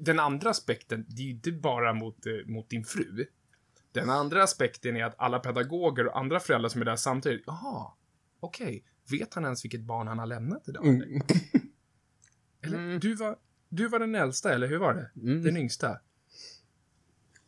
den 0.00 0.18
andra 0.18 0.50
aspekten, 0.50 1.06
det 1.08 1.22
är 1.22 1.24
ju 1.24 1.30
inte 1.30 1.52
bara 1.52 1.94
mot, 1.94 2.26
eh, 2.26 2.32
mot 2.46 2.70
din 2.70 2.84
fru. 2.84 3.26
Den 3.92 4.10
andra 4.10 4.42
aspekten 4.42 4.96
är 4.96 5.04
att 5.04 5.14
alla 5.18 5.38
pedagoger 5.38 6.06
och 6.06 6.18
andra 6.18 6.40
föräldrar 6.40 6.68
som 6.68 6.80
är 6.80 6.84
där 6.84 6.96
samtidigt, 6.96 7.42
jaha, 7.46 7.92
okej, 8.40 8.84
vet 9.10 9.34
han 9.34 9.44
ens 9.44 9.64
vilket 9.64 9.80
barn 9.80 10.08
han 10.08 10.18
har 10.18 10.26
lämnat 10.26 10.68
idag? 10.68 10.86
Mm. 10.86 11.22
Eller, 12.62 12.98
du 12.98 13.14
var, 13.14 13.36
du 13.68 13.88
var 13.88 13.98
den 13.98 14.14
äldsta, 14.14 14.54
eller 14.54 14.68
hur 14.68 14.78
var 14.78 14.94
det? 14.94 15.10
Mm. 15.20 15.42
Den 15.42 15.56
yngsta? 15.56 16.00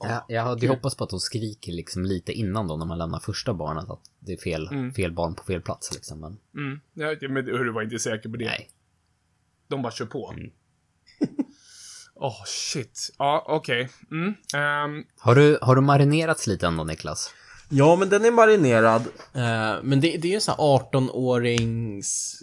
Jag, 0.08 0.22
jag 0.28 0.42
hade 0.42 0.60
ju 0.60 0.68
hoppats 0.68 0.96
på 0.96 1.04
att 1.04 1.10
hon 1.10 1.20
skriker 1.20 1.72
liksom 1.72 2.04
lite 2.04 2.32
innan 2.32 2.66
då 2.68 2.76
när 2.76 2.86
man 2.86 2.98
lämnar 2.98 3.18
första 3.20 3.54
barnet 3.54 3.90
att 3.90 4.00
det 4.18 4.32
är 4.32 4.36
fel, 4.36 4.68
Mm. 4.72 4.94
fel 4.94 5.12
barn 5.12 5.34
på 5.34 5.44
fel 5.44 5.60
plats 5.62 5.94
liksom. 5.94 6.20
Men 6.20 6.38
Mm. 6.56 6.80
Ja, 6.94 7.28
men 7.28 7.44
du 7.44 7.72
var 7.72 7.82
inte 7.82 7.98
säker 7.98 8.28
på 8.28 8.36
det. 8.36 8.44
nej. 8.44 8.70
De 9.68 9.82
bara 9.82 9.92
kör 9.92 10.06
på. 10.06 10.32
Mm. 10.36 10.50
Åh, 12.14 12.44
shit. 12.46 13.14
Ja, 13.18 13.44
okej. 13.48 13.88
Mm. 14.10 14.34
ehm, 14.54 15.04
Har 15.18 15.34
du, 15.34 15.58
har 15.62 15.74
du 15.76 15.80
marinerats 15.82 16.46
lite 16.46 16.66
ändå 16.66 16.84
Niklas? 16.84 17.34
Ja, 17.68 17.96
men 17.96 18.08
den 18.08 18.24
är 18.24 18.30
marinerad. 18.30 19.02
Eh, 19.34 19.82
men 19.82 20.00
det, 20.00 20.16
det 20.16 20.24
är 20.24 20.30
ju 20.30 20.34
en 20.34 20.40
sån 20.40 20.54
här 20.58 20.64
18-årings... 20.78 22.42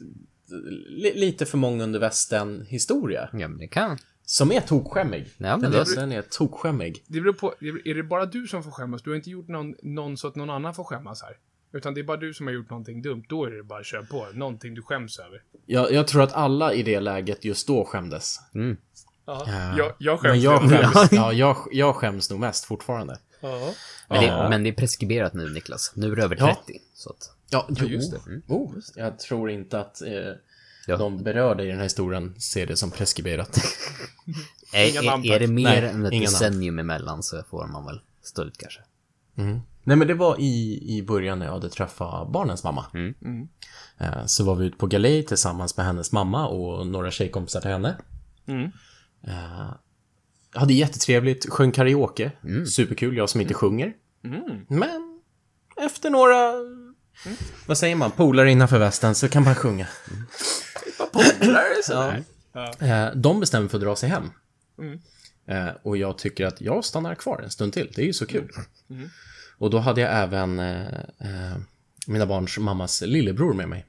Li, 0.90 1.14
lite 1.16 1.46
för 1.46 1.58
många 1.58 1.84
under 1.84 2.00
västen 2.00 2.66
historia. 2.70 3.30
Ja 3.34 3.48
men 3.48 3.58
det 3.58 3.68
kan. 3.68 3.98
Som 4.30 4.52
är 4.52 4.62
tokskämmig. 4.62 5.28
Ja, 5.38 5.58
men 5.58 5.72
den, 5.72 5.82
är, 5.82 5.96
den 5.96 6.12
är 6.12 6.22
tokskämmig. 6.22 7.04
det 7.08 7.22
beror 7.22 7.34
på, 7.34 7.54
är 7.86 7.96
det 7.96 8.04
bara 8.04 8.26
du 8.26 8.48
som 8.48 8.64
får 8.64 8.72
skämmas? 8.72 9.02
Du 9.02 9.10
har 9.10 9.18
inte 9.18 9.30
gjort 9.30 9.48
någon, 9.48 9.76
någon 9.82 10.18
så 10.18 10.28
att 10.28 10.36
någon 10.36 10.50
annan 10.50 10.74
får 10.74 10.84
skämmas 10.84 11.22
här. 11.22 11.38
Utan 11.74 11.94
det 11.94 12.02
är 12.02 12.04
bara 12.04 12.18
du 12.18 12.34
som 12.34 12.48
har 12.48 12.54
gjort 12.54 12.70
någonting 12.70 13.02
dumt. 13.02 13.24
Då 13.30 13.46
är 13.46 13.52
det 13.52 13.64
bara 13.64 13.80
att 13.80 13.86
köra 13.86 14.04
på. 14.04 14.28
Någonting 14.34 14.74
du 14.76 14.82
skäms 14.82 15.20
över. 15.20 15.42
Jag, 15.66 15.92
jag 15.92 16.08
tror 16.08 16.22
att 16.24 16.34
alla 16.34 16.74
i 16.74 16.84
det 16.84 17.00
läget 17.00 17.46
just 17.46 17.68
då 17.68 17.86
skämdes. 17.86 18.40
Mm. 18.56 18.78
Ja. 19.26 19.44
Ja. 19.48 19.74
Jag, 19.78 19.94
jag 19.98 20.20
Men 20.24 20.32
skäms. 20.32 20.44
jag 20.44 20.72
redan. 20.72 20.92
skäms, 20.92 21.12
ja, 21.12 21.34
jag, 21.34 21.58
jag 21.72 21.96
skäms 21.96 22.30
nog 22.30 22.40
mest 22.40 22.66
fortfarande. 22.66 23.18
Ja. 23.42 23.74
Men, 24.10 24.24
Ja. 24.24 24.44
det, 24.44 24.50
men 24.50 24.64
det 24.64 24.70
är 24.70 24.74
preskriberat 24.74 25.34
nu, 25.34 25.50
Niklas. 25.50 25.92
Nu 25.96 26.12
är 26.12 26.16
du 26.16 26.24
över 26.24 26.36
Ja. 26.40 26.58
30. 26.66 26.80
Så 26.94 27.10
att, 27.10 27.34
Ja, 27.50 27.68
jo, 27.70 27.86
just 27.88 28.12
det. 28.12 28.18
Oh, 28.48 28.74
jag 28.96 29.20
tror 29.20 29.50
inte 29.50 29.80
att 29.80 30.02
eh, 30.02 30.10
Ja. 30.88 30.98
de 30.98 31.24
berörda 31.24 31.64
i 31.64 31.68
den 31.68 31.76
här 31.78 31.84
historien 31.84 32.36
ser 32.40 32.66
det 32.68 32.76
som 32.78 32.92
preskriberat. 32.92 33.58
är, 34.74 35.04
är, 35.06 35.32
är 35.36 35.40
det 35.40 35.48
mer 35.48 35.64
Nej, 35.64 35.78
än 35.90 36.06
ett 36.06 36.14
inga 36.14 36.24
namn. 36.24 36.34
decennium 36.34 36.80
emellan 36.80 37.24
så 37.24 37.44
får 37.50 37.68
man 37.68 37.86
väl 37.86 38.02
stå 38.24 38.44
ut 38.44 38.58
kanske. 38.58 38.80
Nej 39.84 39.98
men 39.98 40.08
det 40.08 40.14
var 40.14 40.36
i, 40.40 40.84
i 40.98 41.04
början 41.04 41.40
när 41.40 41.46
jag 41.46 41.54
hade 41.54 41.70
träffat 41.70 42.32
barnens 42.32 42.64
mamma. 42.64 42.86
Mm. 42.94 43.48
Eh, 43.98 44.26
Så 44.26 44.44
var 44.44 44.56
vi 44.56 44.66
ute 44.66 44.78
på 44.78 44.88
galej 44.88 45.26
tillsammans 45.26 45.78
med 45.78 45.86
hennes 45.86 46.12
mamma 46.12 46.48
och 46.48 46.88
några 46.88 47.12
tjejkompisar 47.12 47.62
till 47.62 47.72
henne. 47.72 47.98
Mm. 48.48 48.72
Eh, 49.28 49.72
hade 50.54 50.74
jättetrevligt, 50.74 51.50
sjöng 51.50 51.72
karaoke. 51.72 52.32
Superkul, 52.70 53.18
jag 53.18 53.30
som 53.30 53.42
inte 53.42 53.54
sjunger. 53.54 53.94
Mm. 54.24 54.66
Men 54.68 55.22
efter 55.82 56.10
några, 56.10 56.54
vad 57.66 57.78
säger 57.78 57.96
man, 57.96 58.12
polare 58.12 58.52
innanför 58.52 58.80
västen 58.80 59.16
så 59.16 59.30
kan 59.30 59.44
man 59.44 59.56
sjunga. 59.56 59.88
Polare 61.14 61.84
sådär. 61.84 62.24
Eh, 62.80 63.16
De 63.16 63.40
bestämmer 63.40 63.68
för 63.68 63.78
att 63.78 63.84
dra 63.84 63.96
sig 63.96 64.10
hem. 64.10 64.32
Mm. 64.80 65.00
Eh, 65.48 65.74
Och 65.84 65.98
jag 65.98 66.18
tycker 66.18 66.46
att 66.46 66.62
jag 66.62 66.86
stannar 66.86 67.16
kvar 67.16 67.42
en 67.44 67.50
stund 67.52 67.74
till. 67.74 67.92
Det 67.96 68.02
är 68.02 68.06
ju 68.06 68.14
så 68.14 68.26
kul. 68.26 68.52
Mm. 68.90 69.10
Och 69.58 69.70
då 69.70 69.80
hade 69.80 70.02
jag 70.02 70.14
även 70.24 70.60
eh, 70.60 70.88
eh, 71.20 71.58
mina 72.08 72.26
barns 72.26 72.58
mammas 72.58 73.02
lillebror 73.02 73.54
med 73.54 73.70
mig. 73.70 73.86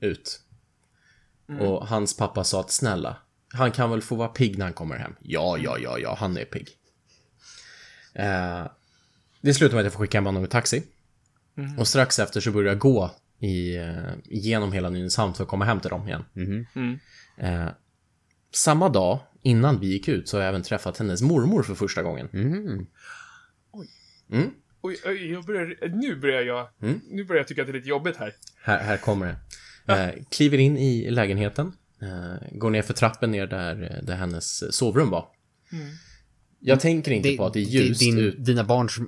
Ut. 0.00 0.40
Och 1.60 1.86
hans 1.88 2.16
pappa 2.16 2.44
sa 2.44 2.60
att 2.60 2.70
snälla, 2.70 3.16
han 3.52 3.72
kan 3.72 3.90
väl 3.90 4.02
få 4.02 4.14
vara 4.14 4.28
pigg 4.28 4.58
när 4.58 4.64
han 4.66 4.74
kommer 4.74 4.96
hem. 4.96 5.14
Ja, 5.20 5.58
ja, 5.58 5.78
ja, 5.78 5.98
ja, 5.98 6.16
han 6.20 6.36
är 6.36 6.44
pigg. 6.44 6.68
Eh, 8.14 8.66
det 9.40 9.54
slutar 9.54 9.74
med 9.74 9.80
att 9.80 9.84
jag 9.86 9.92
får 9.92 10.00
skicka 10.00 10.18
hem 10.18 10.26
honom 10.26 10.44
i 10.44 10.48
taxi. 10.48 10.82
Och 11.78 11.88
strax 11.88 12.18
efter 12.18 12.40
så 12.40 12.50
börjar 12.50 12.68
jag 12.68 12.78
gå 12.78 13.10
i, 13.40 13.76
eh, 13.76 13.96
genom 14.24 14.72
hela 14.72 14.90
Nynäshamn 14.90 15.34
för 15.34 15.42
att 15.42 15.48
komma 15.48 15.64
hem 15.64 15.80
till 15.80 15.90
dem 15.90 16.08
igen. 16.08 16.24
Mm. 16.36 16.98
Eh, 17.38 17.68
samma 18.54 18.88
dag, 18.88 19.18
innan 19.42 19.80
vi 19.80 19.86
gick 19.86 20.08
ut, 20.08 20.28
så 20.28 20.36
har 20.36 20.42
jag 20.42 20.48
även 20.48 20.62
träffat 20.62 20.98
hennes 20.98 21.22
mormor 21.22 21.62
för 21.62 21.74
första 21.74 22.02
gången. 22.02 22.28
Mm. 22.32 22.86
Oj, 24.82 24.96
oj, 25.06 25.32
jag 25.32 25.44
börjar, 25.44 25.88
nu 26.00 26.16
börjar 26.16 26.42
jag, 26.42 26.68
Mm. 26.82 27.00
nu 27.10 27.24
börjar 27.24 27.40
jag 27.40 27.48
tycka 27.48 27.62
att 27.62 27.66
det 27.68 27.70
är 27.70 27.74
lite 27.74 27.88
jobbigt 27.88 28.16
här. 28.16 28.32
Här, 28.62 28.78
här 28.84 28.96
kommer 28.96 29.36
det. 29.86 29.94
Eh, 29.94 30.22
kliver 30.30 30.58
in 30.58 30.76
i 30.76 31.10
lägenheten, 31.10 31.72
eh, 32.02 32.58
går 32.58 32.70
ner 32.70 32.82
för 32.82 32.94
trappen 32.94 33.30
ner 33.30 33.46
där, 33.46 34.00
där 34.02 34.16
hennes 34.16 34.76
sovrum 34.76 35.10
var. 35.10 35.28
Jag 36.60 36.80
tänker 36.80 37.10
inte 37.12 37.36
på 37.36 37.46
att 37.46 37.52
det 37.52 37.60
är 37.60 37.64
ljust 37.64 38.00
din, 38.00 38.18
ut. 38.18 38.44
Dina 38.44 38.64
barns 38.64 38.98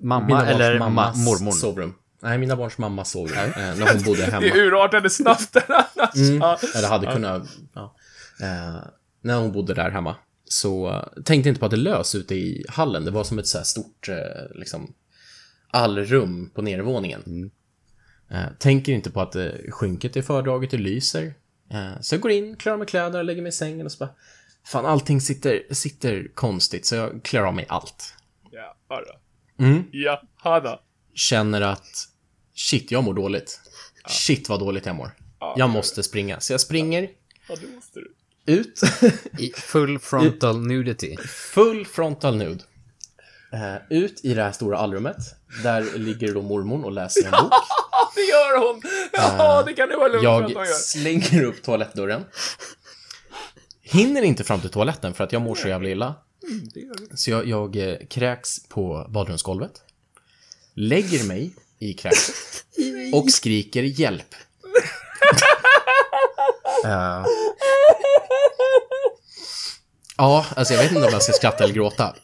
mamma 0.00 0.26
Mina 0.26 0.38
barns 0.38 0.50
eller 0.52 0.78
ma 0.78 0.88
mammas 0.88 1.24
mormor? 1.24 1.52
sovrum. 1.52 1.94
Nej, 2.24 2.38
mina 2.38 2.56
barns 2.56 2.78
mamma 2.78 3.04
sovrum. 3.04 3.38
Eh, 3.38 3.52
när 3.56 3.92
hon 3.92 4.02
bodde 4.02 4.24
hemma. 4.24 4.40
Det 4.40 4.52
urartade 4.52 5.10
snabbt 5.10 5.52
där 5.52 5.64
annars. 5.68 6.16
Mm. 6.16 6.42
Eller 6.76 6.88
hade 6.88 7.12
kunnat, 7.12 7.48
ja. 7.72 7.96
Eh, 8.40 8.76
när 9.20 9.36
hon 9.38 9.52
bodde 9.52 9.74
där 9.74 9.90
hemma. 9.90 10.16
Så 10.44 11.02
tänkte 11.24 11.48
inte 11.48 11.60
på 11.60 11.66
att 11.66 11.70
det 11.70 11.76
lös 11.76 12.14
ute 12.14 12.34
i 12.34 12.64
hallen. 12.68 13.04
Det 13.04 13.10
var 13.10 13.24
som 13.24 13.38
ett 13.38 13.46
så 13.46 13.58
här 13.58 13.64
stort, 13.64 14.08
eh, 14.08 14.16
liksom, 14.54 14.94
allrum 15.70 16.50
på 16.54 16.62
nedervåningen. 16.62 17.50
Eh, 18.30 18.46
tänker 18.58 18.92
inte 18.92 19.10
på 19.10 19.20
att 19.20 19.36
skynket 19.68 20.16
är 20.16 20.22
fördraget, 20.22 20.70
det 20.70 20.76
lyser. 20.76 21.34
Så 22.00 22.14
jag 22.14 22.20
går 22.20 22.30
in, 22.30 22.56
klär 22.56 22.76
mig 22.76 22.86
kläder, 22.86 23.22
lägger 23.22 23.42
mig 23.42 23.48
i 23.48 23.52
sängen 23.52 23.86
och 23.86 23.92
så 23.92 23.98
bara, 23.98 24.14
fan 24.66 24.86
allting 24.86 25.20
sitter, 25.20 25.62
sitter 25.70 26.28
konstigt, 26.34 26.86
så 26.86 26.94
jag 26.94 27.22
klär 27.22 27.42
av 27.42 27.54
mig 27.54 27.66
allt. 27.68 28.14
Ja, 28.50 28.76
hörru. 28.88 29.04
Mm. 29.58 29.84
Ja, 29.92 30.22
hada. 30.36 30.80
Känner 31.14 31.60
att, 31.60 32.08
shit, 32.56 32.90
jag 32.90 33.04
mår 33.04 33.14
dåligt. 33.14 33.60
Shit 34.08 34.48
vad 34.48 34.60
dåligt 34.60 34.86
jag 34.86 34.96
mår. 34.96 35.10
Jag 35.56 35.70
måste 35.70 36.02
springa. 36.02 36.40
Så 36.40 36.52
jag 36.52 36.60
springer 36.60 37.08
Ja, 37.48 37.54
det 37.60 37.66
måste 37.74 38.00
du. 38.00 38.12
ut. 38.52 38.80
I 39.38 39.52
full 39.56 39.98
frontal 39.98 40.66
nudity. 40.66 41.16
Full 41.28 41.86
frontal 41.86 42.36
nude. 42.36 42.64
Eh, 43.52 43.76
ut 43.98 44.20
i 44.24 44.34
det 44.34 44.42
här 44.42 44.52
stora 44.52 44.78
allrummet. 44.78 45.16
Där 45.62 45.98
ligger 45.98 46.34
då 46.34 46.42
mormon 46.42 46.84
och 46.84 46.92
läser 46.92 47.24
en 47.24 47.30
bok. 47.30 47.52
Ja, 47.52 48.10
det 48.14 48.20
gör 48.20 48.66
hon! 48.72 48.82
Ja, 49.12 49.62
det 49.66 49.72
kan 49.72 49.88
du 49.88 49.96
vara 49.96 50.08
lugn 50.08 50.22
för 50.22 50.28
att 50.36 50.42
hon 50.42 50.52
Jag 50.52 50.66
gör. 50.66 50.72
slänger 50.74 51.44
upp 51.44 51.62
toalettdörren. 51.62 52.24
Hinner 53.82 54.22
inte 54.22 54.44
fram 54.44 54.60
till 54.60 54.70
toaletten 54.70 55.14
för 55.14 55.24
att 55.24 55.32
jag 55.32 55.42
mår 55.42 55.54
så 55.54 55.68
jävla 55.68 55.88
illa. 55.88 56.14
Mm, 56.48 56.68
Det 56.74 56.80
gör 56.80 56.94
du. 57.10 57.16
Så 57.16 57.30
jag, 57.30 57.46
jag 57.48 57.76
eh, 57.76 57.96
kräks 58.10 58.68
på 58.68 59.06
badrumsgolvet. 59.10 59.72
Lägger 60.74 61.24
mig 61.24 61.54
i 61.84 61.94
kräkset. 61.94 62.34
Och 63.12 63.30
skriker 63.30 63.82
hjälp. 63.82 64.34
Eh, 66.84 67.24
ja, 70.16 70.46
alltså 70.56 70.74
jag 70.74 70.82
vet 70.82 70.92
inte 70.92 71.06
om 71.06 71.12
jag 71.12 71.22
ska 71.22 71.32
skratta 71.32 71.64
eller 71.64 71.74
gråta. 71.74 72.16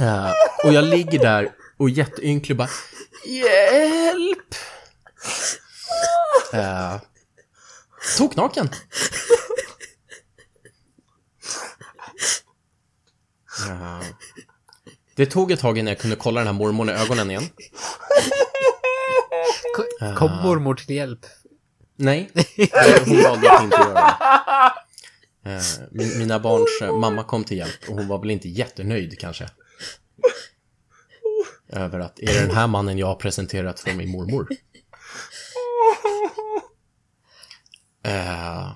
Eh, 0.00 0.32
och 0.64 0.72
jag 0.72 0.84
ligger 0.84 1.18
där 1.18 1.52
och 1.76 1.90
jätteynklig 1.90 2.56
bara 2.56 2.68
Hjälp! 3.26 4.54
Uh, 6.54 7.00
Toknaken. 8.16 8.68
Eh, 13.68 14.02
det 15.14 15.26
tog 15.26 15.52
ett 15.52 15.60
tag 15.60 15.78
innan 15.78 15.88
jag 15.88 16.00
kunde 16.00 16.16
kolla 16.16 16.40
den 16.40 16.46
här 16.46 16.54
mormorn 16.54 16.88
i 16.88 16.92
ögonen 16.92 17.30
igen. 17.30 17.48
Ko- 19.76 20.14
Kom 20.16 20.30
mormor 20.42 20.74
till 20.74 20.96
hjälp? 20.96 21.26
Nej, 21.96 22.30
hon 23.06 23.22
valde 23.22 23.50
att 23.50 23.62
inte 23.64 23.76
göra 23.76 23.94
det. 25.44 25.50
Eh, 25.50 25.62
min- 25.90 26.18
Mina 26.18 26.38
barns 26.38 26.82
eh, 26.82 26.96
mamma 26.96 27.24
kom 27.24 27.44
till 27.44 27.56
hjälp 27.56 27.88
och 27.88 27.94
hon 27.94 28.08
var 28.08 28.18
väl 28.18 28.30
inte 28.30 28.48
jättenöjd 28.48 29.18
kanske. 29.18 29.48
Över 31.68 31.98
att, 32.00 32.18
är 32.20 32.26
det 32.26 32.40
den 32.46 32.56
här 32.56 32.66
mannen 32.66 32.98
jag 32.98 33.06
har 33.06 33.14
presenterat 33.14 33.80
för 33.80 33.92
min 33.94 34.10
mormor? 34.10 34.48
Eh, 38.04 38.70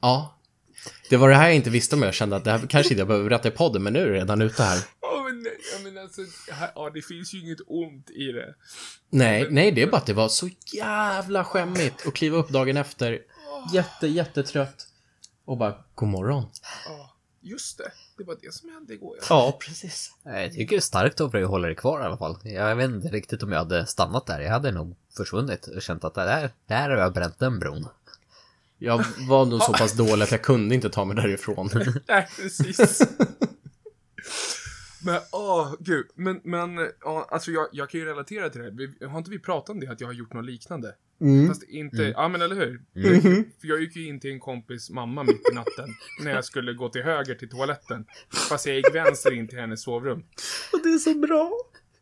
ja. 0.00 0.38
Det 1.10 1.16
var 1.16 1.28
det 1.28 1.34
här 1.34 1.46
jag 1.46 1.54
inte 1.56 1.70
visste 1.70 1.96
om 1.96 2.02
jag 2.02 2.14
kände 2.14 2.36
att 2.36 2.44
det 2.44 2.50
här 2.50 2.58
kanske 2.58 2.92
inte 2.94 3.00
jag 3.00 3.08
behöver 3.08 3.28
berätta 3.28 3.48
i 3.48 3.50
podden, 3.50 3.82
men 3.82 3.92
nu 3.92 4.00
är 4.02 4.06
det 4.06 4.12
redan 4.18 4.42
ute 4.42 4.62
här. 4.62 4.78
Ja, 5.24 5.32
men, 5.32 5.46
jag 5.72 5.82
menar 5.82 6.02
alltså, 6.02 6.22
ja, 6.74 6.90
det 6.94 7.02
finns 7.02 7.34
ju 7.34 7.40
inget 7.40 7.58
ont 7.66 8.10
i 8.10 8.32
det. 8.32 8.54
Nej, 9.10 9.46
nej, 9.50 9.72
det 9.72 9.82
är 9.82 9.86
bara 9.86 9.96
att 9.96 10.06
det 10.06 10.12
var 10.12 10.28
så 10.28 10.48
jävla 10.72 11.44
skämmigt 11.44 12.06
att 12.06 12.14
kliva 12.14 12.36
upp 12.36 12.48
dagen 12.48 12.76
efter, 12.76 13.22
jätte, 13.72 14.06
jättetrött 14.06 14.86
och 15.44 15.56
bara, 15.58 15.84
god 15.94 16.08
morgon. 16.08 16.44
Ja, 16.86 17.16
just 17.40 17.78
det. 17.78 17.92
Det 18.16 18.24
var 18.24 18.36
det 18.42 18.54
som 18.54 18.70
hände 18.70 18.94
igår. 18.94 19.16
Ja. 19.20 19.26
Ja, 19.28 19.58
precis. 19.60 20.10
Jag 20.24 20.52
tycker 20.52 20.76
det 20.76 20.78
är 20.78 20.80
starkt 20.80 21.20
av 21.20 21.30
dig 21.30 21.42
att 21.42 21.48
hålla 21.48 21.66
dig 21.66 21.76
kvar 21.76 22.00
i 22.00 22.04
alla 22.04 22.16
fall. 22.16 22.38
Jag 22.44 22.76
vet 22.76 22.90
inte 22.90 23.08
riktigt 23.08 23.42
om 23.42 23.52
jag 23.52 23.58
hade 23.58 23.86
stannat 23.86 24.26
där. 24.26 24.40
Jag 24.40 24.50
hade 24.50 24.70
nog 24.70 24.96
försvunnit 25.16 25.66
och 25.66 25.82
känt 25.82 26.04
att 26.04 26.14
det 26.14 26.24
där, 26.24 26.50
där 26.66 26.90
har 26.90 26.96
jag 26.96 27.12
bränt 27.12 27.38
den 27.38 27.58
bron. 27.58 27.88
Jag 28.78 29.04
var 29.28 29.46
nog 29.46 29.62
så 29.62 29.72
pass 29.72 29.92
dålig 29.92 30.22
att 30.24 30.30
jag 30.30 30.42
kunde 30.42 30.74
inte 30.74 30.90
ta 30.90 31.04
mig 31.04 31.16
därifrån. 31.16 31.70
Nej, 32.08 32.28
precis. 32.36 33.02
Men, 35.04 35.20
åh, 35.32 35.74
gud. 35.80 36.06
Men, 36.14 36.40
men, 36.44 36.90
ja, 37.00 37.28
alltså 37.30 37.50
jag, 37.50 37.68
jag 37.72 37.90
kan 37.90 38.00
ju 38.00 38.06
relatera 38.06 38.50
till 38.50 38.60
det 38.60 38.66
här. 38.66 38.72
Vi, 39.00 39.06
har 39.06 39.18
inte 39.18 39.30
vi 39.30 39.38
pratat 39.38 39.70
om 39.70 39.80
det, 39.80 39.88
att 39.88 40.00
jag 40.00 40.08
har 40.08 40.14
gjort 40.14 40.32
något 40.32 40.44
liknande? 40.44 40.94
Fast 41.48 41.62
inte, 41.62 42.02
ja 42.02 42.28
men 42.28 42.42
eller 42.42 42.56
hur? 42.56 42.82
För 43.60 43.68
jag 43.68 43.80
gick 43.80 43.96
ju 43.96 44.06
in 44.06 44.20
till 44.20 44.30
en 44.30 44.40
kompis 44.40 44.90
mamma 44.90 45.22
mitt 45.22 45.50
i 45.52 45.54
natten, 45.54 45.88
när 46.24 46.30
jag 46.30 46.44
skulle 46.44 46.72
gå 46.72 46.88
till 46.88 47.02
höger 47.02 47.34
till 47.34 47.48
toaletten. 47.48 48.04
Fast 48.48 48.66
jag 48.66 48.76
gick 48.76 48.94
vänster 48.94 49.32
in 49.32 49.48
till 49.48 49.58
hennes 49.58 49.82
sovrum. 49.82 50.24
Och 50.72 50.80
det 50.82 50.88
är 50.88 50.98
så 50.98 51.14
bra. 51.14 51.52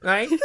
Nej. 0.03 0.29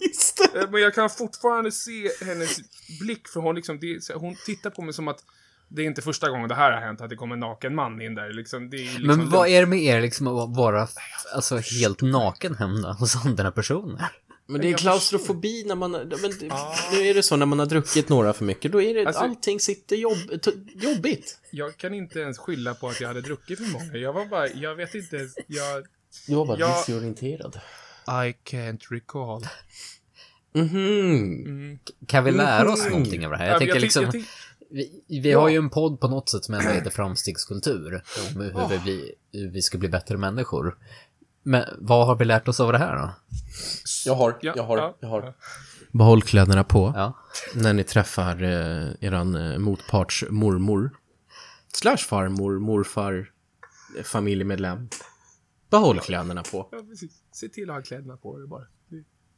Visst. 0.00 0.40
Eh, 0.54 0.70
Men 0.70 0.80
jag 0.80 0.94
kan 0.94 1.10
fortfarande 1.10 1.72
se 1.72 2.08
hennes 2.24 2.60
blick, 3.00 3.28
för 3.28 3.40
hon 3.40 3.54
liksom, 3.54 3.80
det, 3.80 4.14
hon 4.14 4.36
tittar 4.46 4.70
på 4.70 4.82
mig 4.82 4.94
som 4.94 5.08
att 5.08 5.24
det 5.70 5.82
är 5.82 5.86
inte 5.86 6.02
första 6.02 6.30
gången 6.30 6.48
det 6.48 6.54
här 6.54 6.72
har 6.72 6.80
hänt, 6.80 7.00
att 7.00 7.10
det 7.10 7.16
kommer 7.16 7.34
en 7.34 7.40
naken 7.40 7.74
man 7.74 8.02
in 8.02 8.14
där. 8.14 8.32
Liksom, 8.32 8.70
det 8.70 8.76
är 8.76 8.80
liksom 8.84 9.06
Men 9.06 9.30
vad 9.30 9.48
är 9.48 9.60
det 9.60 9.66
med 9.66 9.82
er 9.82 10.00
liksom 10.00 10.26
att 10.26 10.56
vara 10.56 10.88
alltså, 11.34 11.56
helt 11.56 12.02
naken 12.02 12.54
hemma 12.54 12.92
hos 12.92 13.24
andra 13.26 13.50
personer? 13.52 14.04
Men 14.46 14.60
det 14.60 14.70
är 14.70 14.76
klaustrofobi 14.76 15.64
när 15.66 15.74
man, 15.74 15.90
men 15.92 16.08
det, 16.40 16.54
nu 16.92 17.00
är 17.06 17.14
det 17.14 17.22
så 17.22 17.36
när 17.36 17.46
man 17.46 17.58
har 17.58 17.66
druckit 17.66 18.08
några 18.08 18.32
för 18.32 18.44
mycket, 18.44 18.72
då 18.72 18.82
är 18.82 18.94
det, 18.94 19.06
Alltså- 19.06 19.22
allting 19.22 19.60
sitter 19.60 19.96
jobb, 19.96 20.42
t- 20.42 20.50
jobbigt. 20.74 21.38
Jag 21.50 21.76
kan 21.76 21.94
inte 21.94 22.20
ens 22.20 22.38
skylla 22.38 22.74
på 22.74 22.88
att 22.88 23.00
jag 23.00 23.08
hade 23.08 23.20
druckit 23.20 23.58
för 23.58 23.72
många. 23.72 23.96
Jag 23.96 24.12
var 24.12 24.26
bara, 24.26 24.48
jag 24.48 24.74
vet 24.74 24.94
inte, 24.94 25.16
jag... 25.46 25.84
Du 26.26 26.34
var 26.34 26.46
bara 26.46 26.76
disorienterad. 26.78 27.60
I 28.06 28.34
can't 28.50 28.80
recall. 28.90 29.46
Mhm. 30.54 30.76
Mm. 31.46 31.78
Kan 32.06 32.24
vi 32.24 32.30
lära 32.30 32.72
oss 32.72 32.86
någonting 32.90 33.24
av 33.26 33.32
det 33.32 33.38
här? 33.38 33.44
Jag 33.46 33.54
Ja, 33.54 33.58
tänker 33.58 33.74
tyck- 33.74 33.80
liksom... 33.80 34.04
jag 34.04 34.24
Vi, 34.70 35.04
vi 35.22 35.32
har 35.32 35.48
ju 35.48 35.56
en 35.56 35.70
podd 35.70 36.00
på 36.00 36.08
något 36.08 36.28
sätt 36.28 36.44
som 36.44 36.54
ändå 36.54 36.68
heter 36.70 36.90
Framstegskultur. 36.96 38.02
Om 38.34 38.40
hur, 38.40 38.68
vi 38.68 38.78
blir, 38.78 39.10
hur 39.32 39.50
vi 39.50 39.62
ska 39.62 39.78
bli 39.78 39.88
bättre 39.88 40.16
människor. 40.16 40.78
Men 41.42 41.64
vad 41.78 42.06
har 42.06 42.16
vi 42.16 42.24
lärt 42.24 42.48
oss 42.48 42.60
av 42.60 42.72
det 42.72 42.78
här 42.78 42.96
då? 42.96 43.10
Jag 44.06 44.14
har, 44.14 44.38
Ja, 44.42 44.52
jag 44.56 44.62
har, 44.64 44.78
ja, 44.78 44.96
jag 45.00 45.08
har. 45.08 45.22
ja. 45.22 45.34
Behåll 45.92 46.22
kläderna 46.22 46.64
på 46.64 46.92
Ja. 46.96 47.12
när 47.54 47.72
ni 47.72 47.84
träffar 47.84 48.42
eh, 48.42 48.88
eran 49.00 49.34
eh, 49.34 49.58
motparts 49.58 50.24
mormor. 50.30 50.90
Slash 51.72 51.96
farmor, 51.96 52.58
morfar, 52.58 53.30
eh, 53.98 54.02
familjemedlem. 54.02 54.88
Behåll 55.70 56.00
kläderna 56.00 56.42
på. 56.42 56.68
Ja, 56.72 56.78
precis. 56.90 57.12
Se 57.32 57.48
till 57.48 57.70
att 57.70 57.76
ha 57.76 57.82
kläderna 57.82 58.16
på 58.16 58.38
dig 58.38 58.46
bara. 58.48 58.64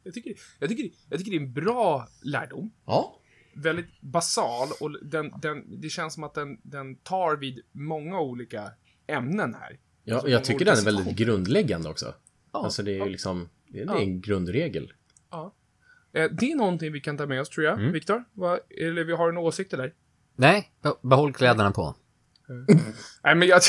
Jag 0.04 0.14
tycker, 0.14 0.32
jag, 0.58 0.68
tycker, 0.68 0.90
jag 1.08 1.18
tycker 1.18 1.30
det 1.30 1.36
är 1.36 1.40
en 1.40 1.52
bra 1.52 2.08
lärdom. 2.22 2.70
Ja. 2.86 3.18
Väldigt 3.54 4.00
basal 4.00 4.68
och 4.80 5.04
den, 5.04 5.32
den, 5.42 5.80
det 5.80 5.88
känns 5.88 6.14
som 6.14 6.24
att 6.24 6.34
den, 6.34 6.58
den 6.62 6.94
tar 6.96 7.36
vid 7.36 7.60
många 7.72 8.20
olika 8.20 8.70
ämnen 9.06 9.54
här. 9.54 9.78
Ja, 10.04 10.14
Alltså, 10.14 10.30
jag 10.30 10.44
tycker 10.44 10.64
den 10.64 10.78
är 10.78 10.84
väldigt 10.84 11.16
grundläggande 11.16 11.88
också. 11.88 12.14
Ja, 12.52 12.64
Alltså 12.64 12.82
det 12.82 12.90
är 12.90 12.92
ju 12.94 12.98
ja. 12.98 13.04
liksom, 13.04 13.48
det 13.68 13.80
är, 13.80 13.86
Ja. 13.86 13.98
en 13.98 14.20
grundregel. 14.20 14.92
Ja. 15.30 15.54
Eh, 16.12 16.30
Det 16.30 16.52
är 16.52 16.56
någonting 16.56 16.92
vi 16.92 17.00
kan 17.00 17.16
ta 17.16 17.26
med 17.26 17.40
oss, 17.40 17.48
tror 17.48 17.66
jag. 17.66 17.78
Mm. 17.80 17.92
Viktor? 17.92 18.24
Eller 18.80 19.04
vi 19.04 19.12
har 19.12 19.28
en 19.28 19.36
åsikt 19.38 19.70
där? 19.70 19.94
Nej, 20.36 20.72
be- 20.82 20.94
behåll 21.02 21.32
kläderna 21.32 21.70
på. 21.70 21.94
Nej, 23.24 23.34
men 23.34 23.48
jag, 23.48 23.60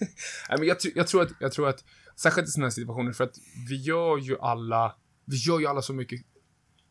Nej, 0.48 0.58
men 0.58 0.68
jag, 0.68 0.76
jag, 0.94 1.06
tror 1.08 1.22
att, 1.22 1.28
jag 1.40 1.52
tror 1.52 1.68
att, 1.68 1.84
särskilt 2.16 2.48
i 2.48 2.50
sådana 2.50 2.66
här 2.66 2.70
situationer, 2.70 3.12
för 3.12 3.24
att 3.24 3.36
vi 3.68 3.76
gör 3.76 4.18
ju 4.18 4.38
alla, 4.40 4.96
vi 5.24 5.36
gör 5.36 5.60
ju 5.60 5.66
alla 5.66 5.82
så 5.82 5.92
mycket, 5.92 6.20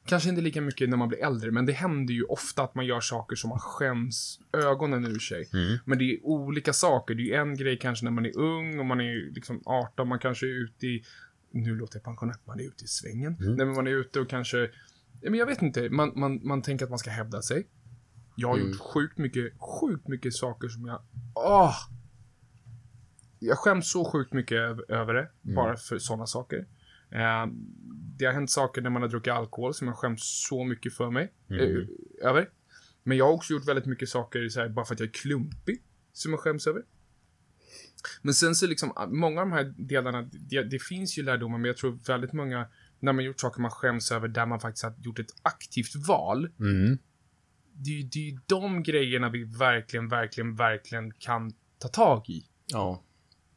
kanske 0.06 0.30
inte 0.30 0.42
lika 0.42 0.62
mycket 0.62 0.90
när 0.90 0.98
man 0.98 1.08
blir 1.08 1.24
äldre, 1.24 1.52
men 1.52 1.66
det 1.66 1.74
händer 1.74 2.14
ju 2.14 2.24
ofta 2.24 2.64
att 2.64 2.76
man 2.76 2.86
gör 2.86 3.00
saker 3.00 3.36
som 3.36 3.50
man 3.50 3.60
skäms 3.60 4.40
ögonen 4.54 5.06
ur 5.06 5.20
sig. 5.20 5.48
Men 5.86 5.98
det 5.98 6.04
är 6.14 6.26
olika 6.26 6.74
saker. 6.74 7.16
Det 7.16 7.22
är 7.22 7.26
ju 7.26 7.36
en 7.36 7.56
grej 7.56 7.78
kanske 7.80 8.06
när 8.06 8.12
man 8.12 8.26
är 8.26 8.38
ung 8.38 8.80
och 8.80 8.86
man 8.86 9.02
är 9.02 9.34
liksom 9.34 9.62
18, 9.66 10.08
man 10.08 10.20
kanske 10.20 10.46
är 10.46 10.64
ute 10.64 10.88
i, 10.88 11.04
nu 11.52 11.76
låter 11.76 11.96
jag 11.98 12.04
pensionär, 12.04 12.36
man 12.46 12.60
är 12.60 12.64
ute 12.64 12.84
i 12.84 12.88
svängen. 12.88 13.36
Nej, 13.40 13.66
men 13.66 13.76
man 13.76 13.88
är 13.88 13.92
ute 13.92 14.20
och 14.20 14.30
kanske, 14.30 14.70
men 15.22 15.34
jag 15.34 15.46
vet 15.46 15.62
inte, 15.62 15.90
man, 15.90 16.12
man, 16.16 16.48
man 16.48 16.62
tänker 16.62 16.86
att 16.86 16.90
man 16.90 17.00
ska 17.00 17.10
hävda 17.10 17.42
sig. 17.42 17.68
Jag 18.36 18.48
har 18.48 18.58
gjort 18.58 18.80
sjukt 18.80 19.18
mycket, 19.18 19.54
sjukt 19.60 20.08
mycket 20.08 20.34
saker 20.34 20.68
som 20.68 20.86
jag, 20.86 21.02
åh! 21.36 21.76
Jag 23.40 23.58
skäms 23.58 23.92
så 23.92 24.06
sjukt 24.06 24.34
mycket 24.34 24.58
över, 24.58 24.92
över 24.92 25.14
det, 25.14 25.30
bara 25.42 25.78
för 25.78 25.98
sådana 25.98 26.28
saker. 26.28 26.66
Eh, 27.12 27.46
det 28.18 28.26
har 28.26 28.34
hänt 28.34 28.50
saker 28.52 28.82
när 28.82 28.90
man 28.90 29.02
har 29.02 29.10
druckit 29.10 29.34
alkohol 29.34 29.74
som 29.74 29.88
jag 29.88 29.96
skäms 29.98 30.46
så 30.50 30.64
mycket 30.64 30.94
för 30.94 31.12
mig, 31.12 31.34
eh, 31.50 32.30
över. 32.30 32.50
Men 33.04 33.18
jag 33.18 33.26
har 33.26 33.34
också 33.34 33.54
gjort 33.54 33.68
väldigt 33.68 33.86
mycket 33.86 34.10
saker 34.10 34.50
så 34.50 34.60
här, 34.60 34.70
bara 34.70 34.86
för 34.86 34.94
att 34.94 35.00
jag 35.00 35.08
är 35.10 35.14
klumpig, 35.14 35.82
som 36.14 36.32
jag 36.32 36.40
skäms 36.40 36.68
över. 36.68 36.84
Men 38.22 38.34
sen 38.34 38.56
så 38.56 38.68
liksom, 38.68 38.94
många 39.08 39.42
av 39.42 39.48
de 39.48 39.54
här 39.54 39.74
delarna, 39.78 40.22
det, 40.32 40.64
det 40.64 40.80
finns 40.84 41.18
ju 41.18 41.24
lärdomar, 41.24 41.58
men 41.58 41.68
jag 41.68 41.78
tror 41.78 42.00
väldigt 42.08 42.34
många, 42.34 42.68
när 43.00 43.14
man 43.14 43.24
gjort 43.26 43.40
saker 43.40 43.62
man 43.62 43.72
skäms 43.72 44.12
över, 44.12 44.28
där 44.28 44.46
man 44.46 44.60
faktiskt 44.60 44.84
har 44.84 44.94
gjort 44.98 45.20
ett 45.20 45.34
aktivt 45.42 45.96
val, 46.08 46.50
Mm. 46.60 46.98
det 47.74 47.90
är 47.90 47.96
ju 47.96 48.04
det 48.04 48.20
är 48.20 48.32
ju 48.32 48.40
de 48.46 48.84
grejerna 48.84 49.30
vi 49.30 49.44
verkligen, 49.44 50.10
verkligen, 50.10 50.56
verkligen 50.56 51.12
kan 51.14 51.54
ta 51.80 51.88
tag 51.88 52.30
i. 52.30 52.46
Ja. 52.68 53.04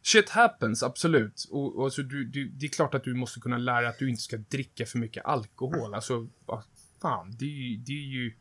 Shit 0.09 0.29
happens, 0.31 0.83
absolut. 0.83 1.45
Och, 1.51 1.77
och 1.77 1.93
så 1.93 2.03
du, 2.03 2.25
du, 2.25 2.49
det 2.49 2.67
är 2.67 2.71
klart 2.71 2.95
att 2.95 3.05
du 3.05 3.15
måste 3.15 3.41
kunna 3.41 3.59
lära 3.59 3.89
att 3.89 3.99
du 3.99 4.11
inte 4.11 4.23
ska 4.23 4.37
dricka 4.37 4.87
för 4.87 4.99
mycket 4.99 5.25
alkohol. 5.25 5.95
Alltså, 5.95 6.29
vad 6.47 6.63
fan, 7.03 7.37
det 7.39 7.45
är 7.45 7.49
ju, 7.49 7.77
det 7.77 7.93
är 7.93 8.07
ju, 8.07 8.35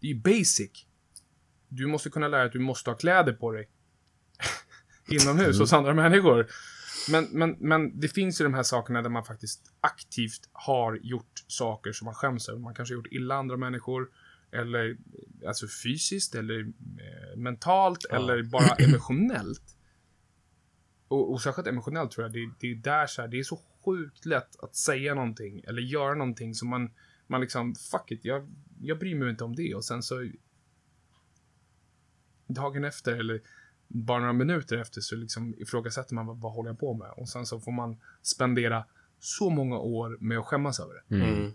det 0.00 0.06
är 0.06 0.14
ju 0.14 0.20
basic. 0.20 0.86
Du 1.68 1.86
måste 1.86 2.10
kunna 2.10 2.28
lära 2.28 2.40
dig 2.40 2.46
att 2.46 2.52
du 2.52 2.58
måste 2.58 2.90
ha 2.90 2.96
kläder 2.96 3.32
på 3.32 3.52
dig. 3.52 3.68
Inomhus 5.08 5.58
hos 5.58 5.72
andra 5.72 5.94
människor. 5.94 6.46
Men, 7.10 7.24
men, 7.30 7.56
men 7.58 8.00
det 8.00 8.08
finns 8.08 8.40
ju 8.40 8.44
de 8.44 8.54
här 8.54 8.62
sakerna 8.62 9.02
där 9.02 9.10
man 9.10 9.24
faktiskt 9.24 9.72
aktivt 9.80 10.48
har 10.52 10.98
gjort 11.02 11.44
saker 11.46 11.92
som 11.92 12.04
man 12.04 12.14
skäms 12.14 12.48
över. 12.48 12.60
Man 12.60 12.74
kanske 12.74 12.94
har 12.94 12.96
gjort 12.96 13.12
illa 13.12 13.34
andra 13.34 13.56
människor. 13.56 14.08
Eller 14.52 14.96
alltså 15.46 15.66
fysiskt, 15.84 16.34
eller 16.34 16.60
eh, 16.60 17.36
mentalt, 17.36 18.04
eller 18.04 18.42
bara 18.42 18.74
emotionellt. 18.78 19.77
Och, 21.08 21.32
och 21.32 21.42
särskilt 21.42 21.68
emotionellt 21.68 22.10
tror 22.10 22.24
jag, 22.24 22.32
det, 22.32 22.50
det 22.60 22.70
är 22.70 22.74
där 22.74 23.06
så 23.06 23.22
här, 23.22 23.28
det 23.28 23.38
är 23.38 23.42
så 23.42 23.60
sjukt 23.84 24.26
lätt 24.26 24.60
att 24.60 24.76
säga 24.76 25.14
någonting 25.14 25.60
eller 25.66 25.82
göra 25.82 26.14
någonting 26.14 26.54
som 26.54 26.68
man, 26.68 26.90
man 27.26 27.40
liksom, 27.40 27.74
fuck 27.74 28.10
it, 28.10 28.24
jag, 28.24 28.48
jag 28.80 28.98
bryr 28.98 29.14
mig 29.14 29.30
inte 29.30 29.44
om 29.44 29.56
det 29.56 29.74
och 29.74 29.84
sen 29.84 30.02
så 30.02 30.30
dagen 32.46 32.84
efter 32.84 33.16
eller 33.16 33.40
bara 33.88 34.18
några 34.18 34.32
minuter 34.32 34.78
efter 34.78 35.00
så 35.00 35.16
liksom 35.16 35.54
ifrågasätter 35.58 36.14
man 36.14 36.26
vad, 36.26 36.40
vad 36.40 36.52
håller 36.52 36.70
jag 36.70 36.80
på 36.80 36.94
med 36.94 37.10
och 37.10 37.28
sen 37.28 37.46
så 37.46 37.60
får 37.60 37.72
man 37.72 37.96
spendera 38.22 38.84
så 39.18 39.50
många 39.50 39.78
år 39.78 40.16
med 40.20 40.38
att 40.38 40.46
skämmas 40.46 40.80
över 40.80 40.94
det. 40.94 41.14
Mm. 41.14 41.52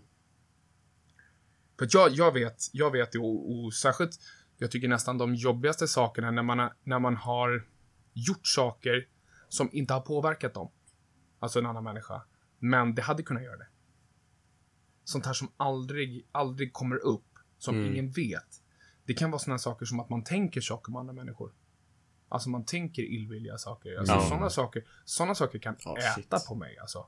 För 1.78 1.84
att 1.84 1.94
jag, 1.94 2.10
jag 2.10 2.32
vet, 2.32 2.56
jag 2.72 2.90
vet 2.90 3.12
det 3.12 3.18
och, 3.18 3.64
och 3.64 3.74
särskilt, 3.74 4.20
jag 4.58 4.70
tycker 4.70 4.88
nästan 4.88 5.18
de 5.18 5.34
jobbigaste 5.34 5.88
sakerna 5.88 6.30
när 6.30 6.42
man, 6.42 6.70
när 6.84 6.98
man 6.98 7.16
har 7.16 7.66
gjort 8.12 8.46
saker 8.46 9.06
som 9.54 9.68
inte 9.72 9.94
har 9.94 10.00
påverkat 10.00 10.54
dem. 10.54 10.70
Alltså 11.38 11.58
en 11.58 11.66
annan 11.66 11.84
människa. 11.84 12.22
Men 12.58 12.94
det 12.94 13.02
hade 13.02 13.22
kunnat 13.22 13.42
göra 13.42 13.56
det. 13.56 13.66
Sånt 15.04 15.26
här 15.26 15.32
som 15.32 15.48
aldrig, 15.56 16.26
aldrig 16.32 16.72
kommer 16.72 16.96
upp. 16.96 17.24
Som 17.58 17.74
Mm. 17.78 17.92
ingen 17.92 18.10
vet. 18.10 18.62
Det 19.04 19.14
kan 19.14 19.30
vara 19.30 19.38
såna 19.38 19.58
saker 19.58 19.86
som 19.86 20.00
att 20.00 20.08
man 20.08 20.24
tänker 20.24 20.60
saker 20.60 20.90
om 20.92 20.96
andra 20.96 21.12
människor. 21.12 21.52
Alltså 22.28 22.48
man 22.50 22.64
tänker 22.64 23.02
illvilliga 23.02 23.58
saker. 23.58 23.96
Alltså 23.98 24.14
Ja. 24.14 24.20
sådana 24.20 24.50
saker, 24.50 24.84
såna 25.04 25.34
saker 25.34 25.58
kan 25.58 25.76
Ja, 25.84 25.98
äta 25.98 26.38
shit. 26.38 26.48
på 26.48 26.54
mig 26.54 26.78
alltså. 26.78 27.06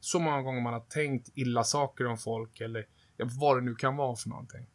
Så 0.00 0.18
många 0.18 0.42
gånger 0.42 0.60
man 0.60 0.72
har 0.72 0.80
tänkt 0.80 1.28
illa 1.34 1.64
saker 1.64 2.06
om 2.06 2.18
folk 2.18 2.60
eller 2.60 2.86
ja, 3.16 3.26
vad 3.40 3.56
det 3.56 3.64
nu 3.64 3.74
kan 3.74 3.96
vara 3.96 4.16
för 4.16 4.28
någonting. 4.28 4.66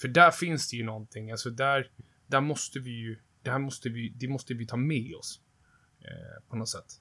För 0.00 0.08
där 0.08 0.30
finns 0.30 0.70
det 0.70 0.76
ju 0.76 0.84
någonting, 0.84 1.30
alltså 1.30 1.50
där, 1.50 1.90
där 2.26 2.40
måste 2.40 2.78
vi 2.78 2.90
ju, 2.90 3.18
det 3.42 3.50
här 3.50 3.58
måste 3.58 3.88
vi, 3.88 4.08
det 4.08 4.28
måste 4.28 4.54
vi 4.54 4.66
ta 4.66 4.76
med 4.76 5.14
oss. 5.14 5.40
Eh, 6.00 6.48
på 6.48 6.56
något 6.56 6.68
sätt. 6.68 7.00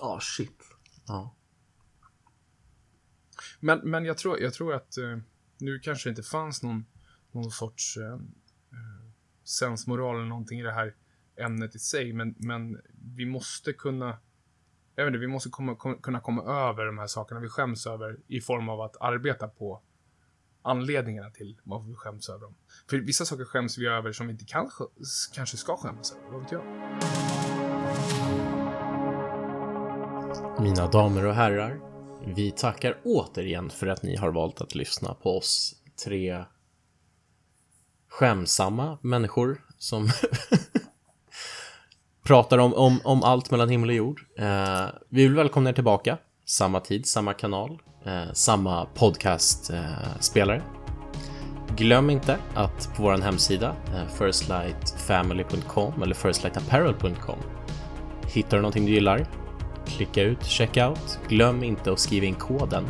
Ja, 0.00 0.18
shit. 0.22 0.62
Ja. 1.06 1.34
Men, 3.60 3.90
men 3.90 4.04
jag 4.04 4.18
tror, 4.18 4.40
jag 4.40 4.54
tror 4.54 4.74
att 4.74 4.98
eh, 4.98 5.18
nu 5.58 5.78
kanske 5.78 6.08
det 6.08 6.10
inte 6.10 6.22
fanns 6.22 6.62
någon, 6.62 6.86
någon 7.32 7.50
sorts 7.50 7.96
eh, 7.96 8.12
eh, 8.12 9.10
sensmoral 9.44 10.16
eller 10.16 10.28
någonting 10.28 10.60
i 10.60 10.62
det 10.62 10.72
här 10.72 10.94
ämnet 11.36 11.74
i 11.74 11.78
sig, 11.78 12.12
men, 12.12 12.34
men 12.38 12.82
vi 13.16 13.26
måste 13.26 13.72
kunna 13.72 14.18
jag 14.94 15.04
vet 15.04 15.10
inte, 15.10 15.18
vi 15.18 15.26
måste 15.26 15.50
komma, 15.50 15.76
kom, 15.76 16.02
kunna 16.02 16.20
komma 16.20 16.42
över 16.42 16.86
de 16.86 16.98
här 16.98 17.06
sakerna 17.06 17.40
vi 17.40 17.48
skäms 17.48 17.86
över 17.86 18.20
i 18.26 18.40
form 18.40 18.68
av 18.68 18.80
att 18.80 18.96
arbeta 19.00 19.48
på 19.48 19.82
anledningarna 20.64 21.30
till 21.30 21.56
varför 21.62 21.88
vi 21.88 21.94
skäms 21.94 22.28
över 22.28 22.40
dem. 22.40 22.54
För 22.90 22.96
vissa 22.96 23.24
saker 23.24 23.44
skäms 23.44 23.78
vi 23.78 23.86
över 23.86 24.12
som 24.12 24.26
vi 24.26 24.32
inte 24.32 24.44
kan, 24.44 24.70
kanske 25.34 25.56
ska 25.56 25.76
skämmas 25.76 26.12
över, 26.12 26.32
vad 26.32 26.42
vet 26.42 26.52
jag? 26.52 26.64
Mina 30.62 30.90
damer 30.90 31.26
och 31.26 31.34
herrar, 31.34 31.80
vi 32.34 32.50
tackar 32.50 33.00
återigen 33.04 33.70
för 33.70 33.86
att 33.86 34.02
ni 34.02 34.16
har 34.16 34.32
valt 34.32 34.60
att 34.60 34.74
lyssna 34.74 35.14
på 35.14 35.38
oss 35.38 35.74
tre 36.04 36.44
skämsamma 38.08 38.98
människor 39.02 39.64
som 39.78 40.08
pratar 42.22 42.58
om, 42.58 42.74
om, 42.74 43.00
om 43.04 43.22
allt 43.22 43.50
mellan 43.50 43.68
himmel 43.68 43.88
och 43.88 43.94
jord. 43.94 44.20
Eh, 44.38 44.86
vi 45.08 45.22
vill 45.22 45.34
välkomna 45.34 45.70
er 45.70 45.74
tillbaka. 45.74 46.18
Samma 46.46 46.80
tid, 46.80 47.06
samma 47.06 47.32
kanal, 47.32 47.78
eh, 48.04 48.32
samma 48.32 48.86
podcastspelare. 48.86 50.62
Glöm 51.76 52.10
inte 52.10 52.38
att 52.54 52.90
på 52.96 53.02
vår 53.02 53.18
hemsida, 53.18 53.76
eh, 53.86 54.06
firstlightfamily.com 54.18 56.02
eller 56.02 56.14
firstlightapparel.com 56.14 57.38
Hittar 58.34 58.56
du 58.56 58.62
någonting 58.62 58.86
du 58.86 58.92
gillar? 58.92 59.26
Klicka 59.86 60.22
ut 60.22 60.44
checkout. 60.44 61.18
Glöm 61.28 61.64
inte 61.64 61.92
att 61.92 62.00
skriva 62.00 62.26
in 62.26 62.34
koden 62.34 62.84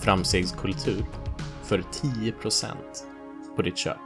framstegskultur 0.00 1.04
för 1.62 1.82
10% 1.92 2.76
på 3.56 3.62
ditt 3.62 3.78
köp. 3.78 3.96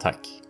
Tack! 0.00 0.41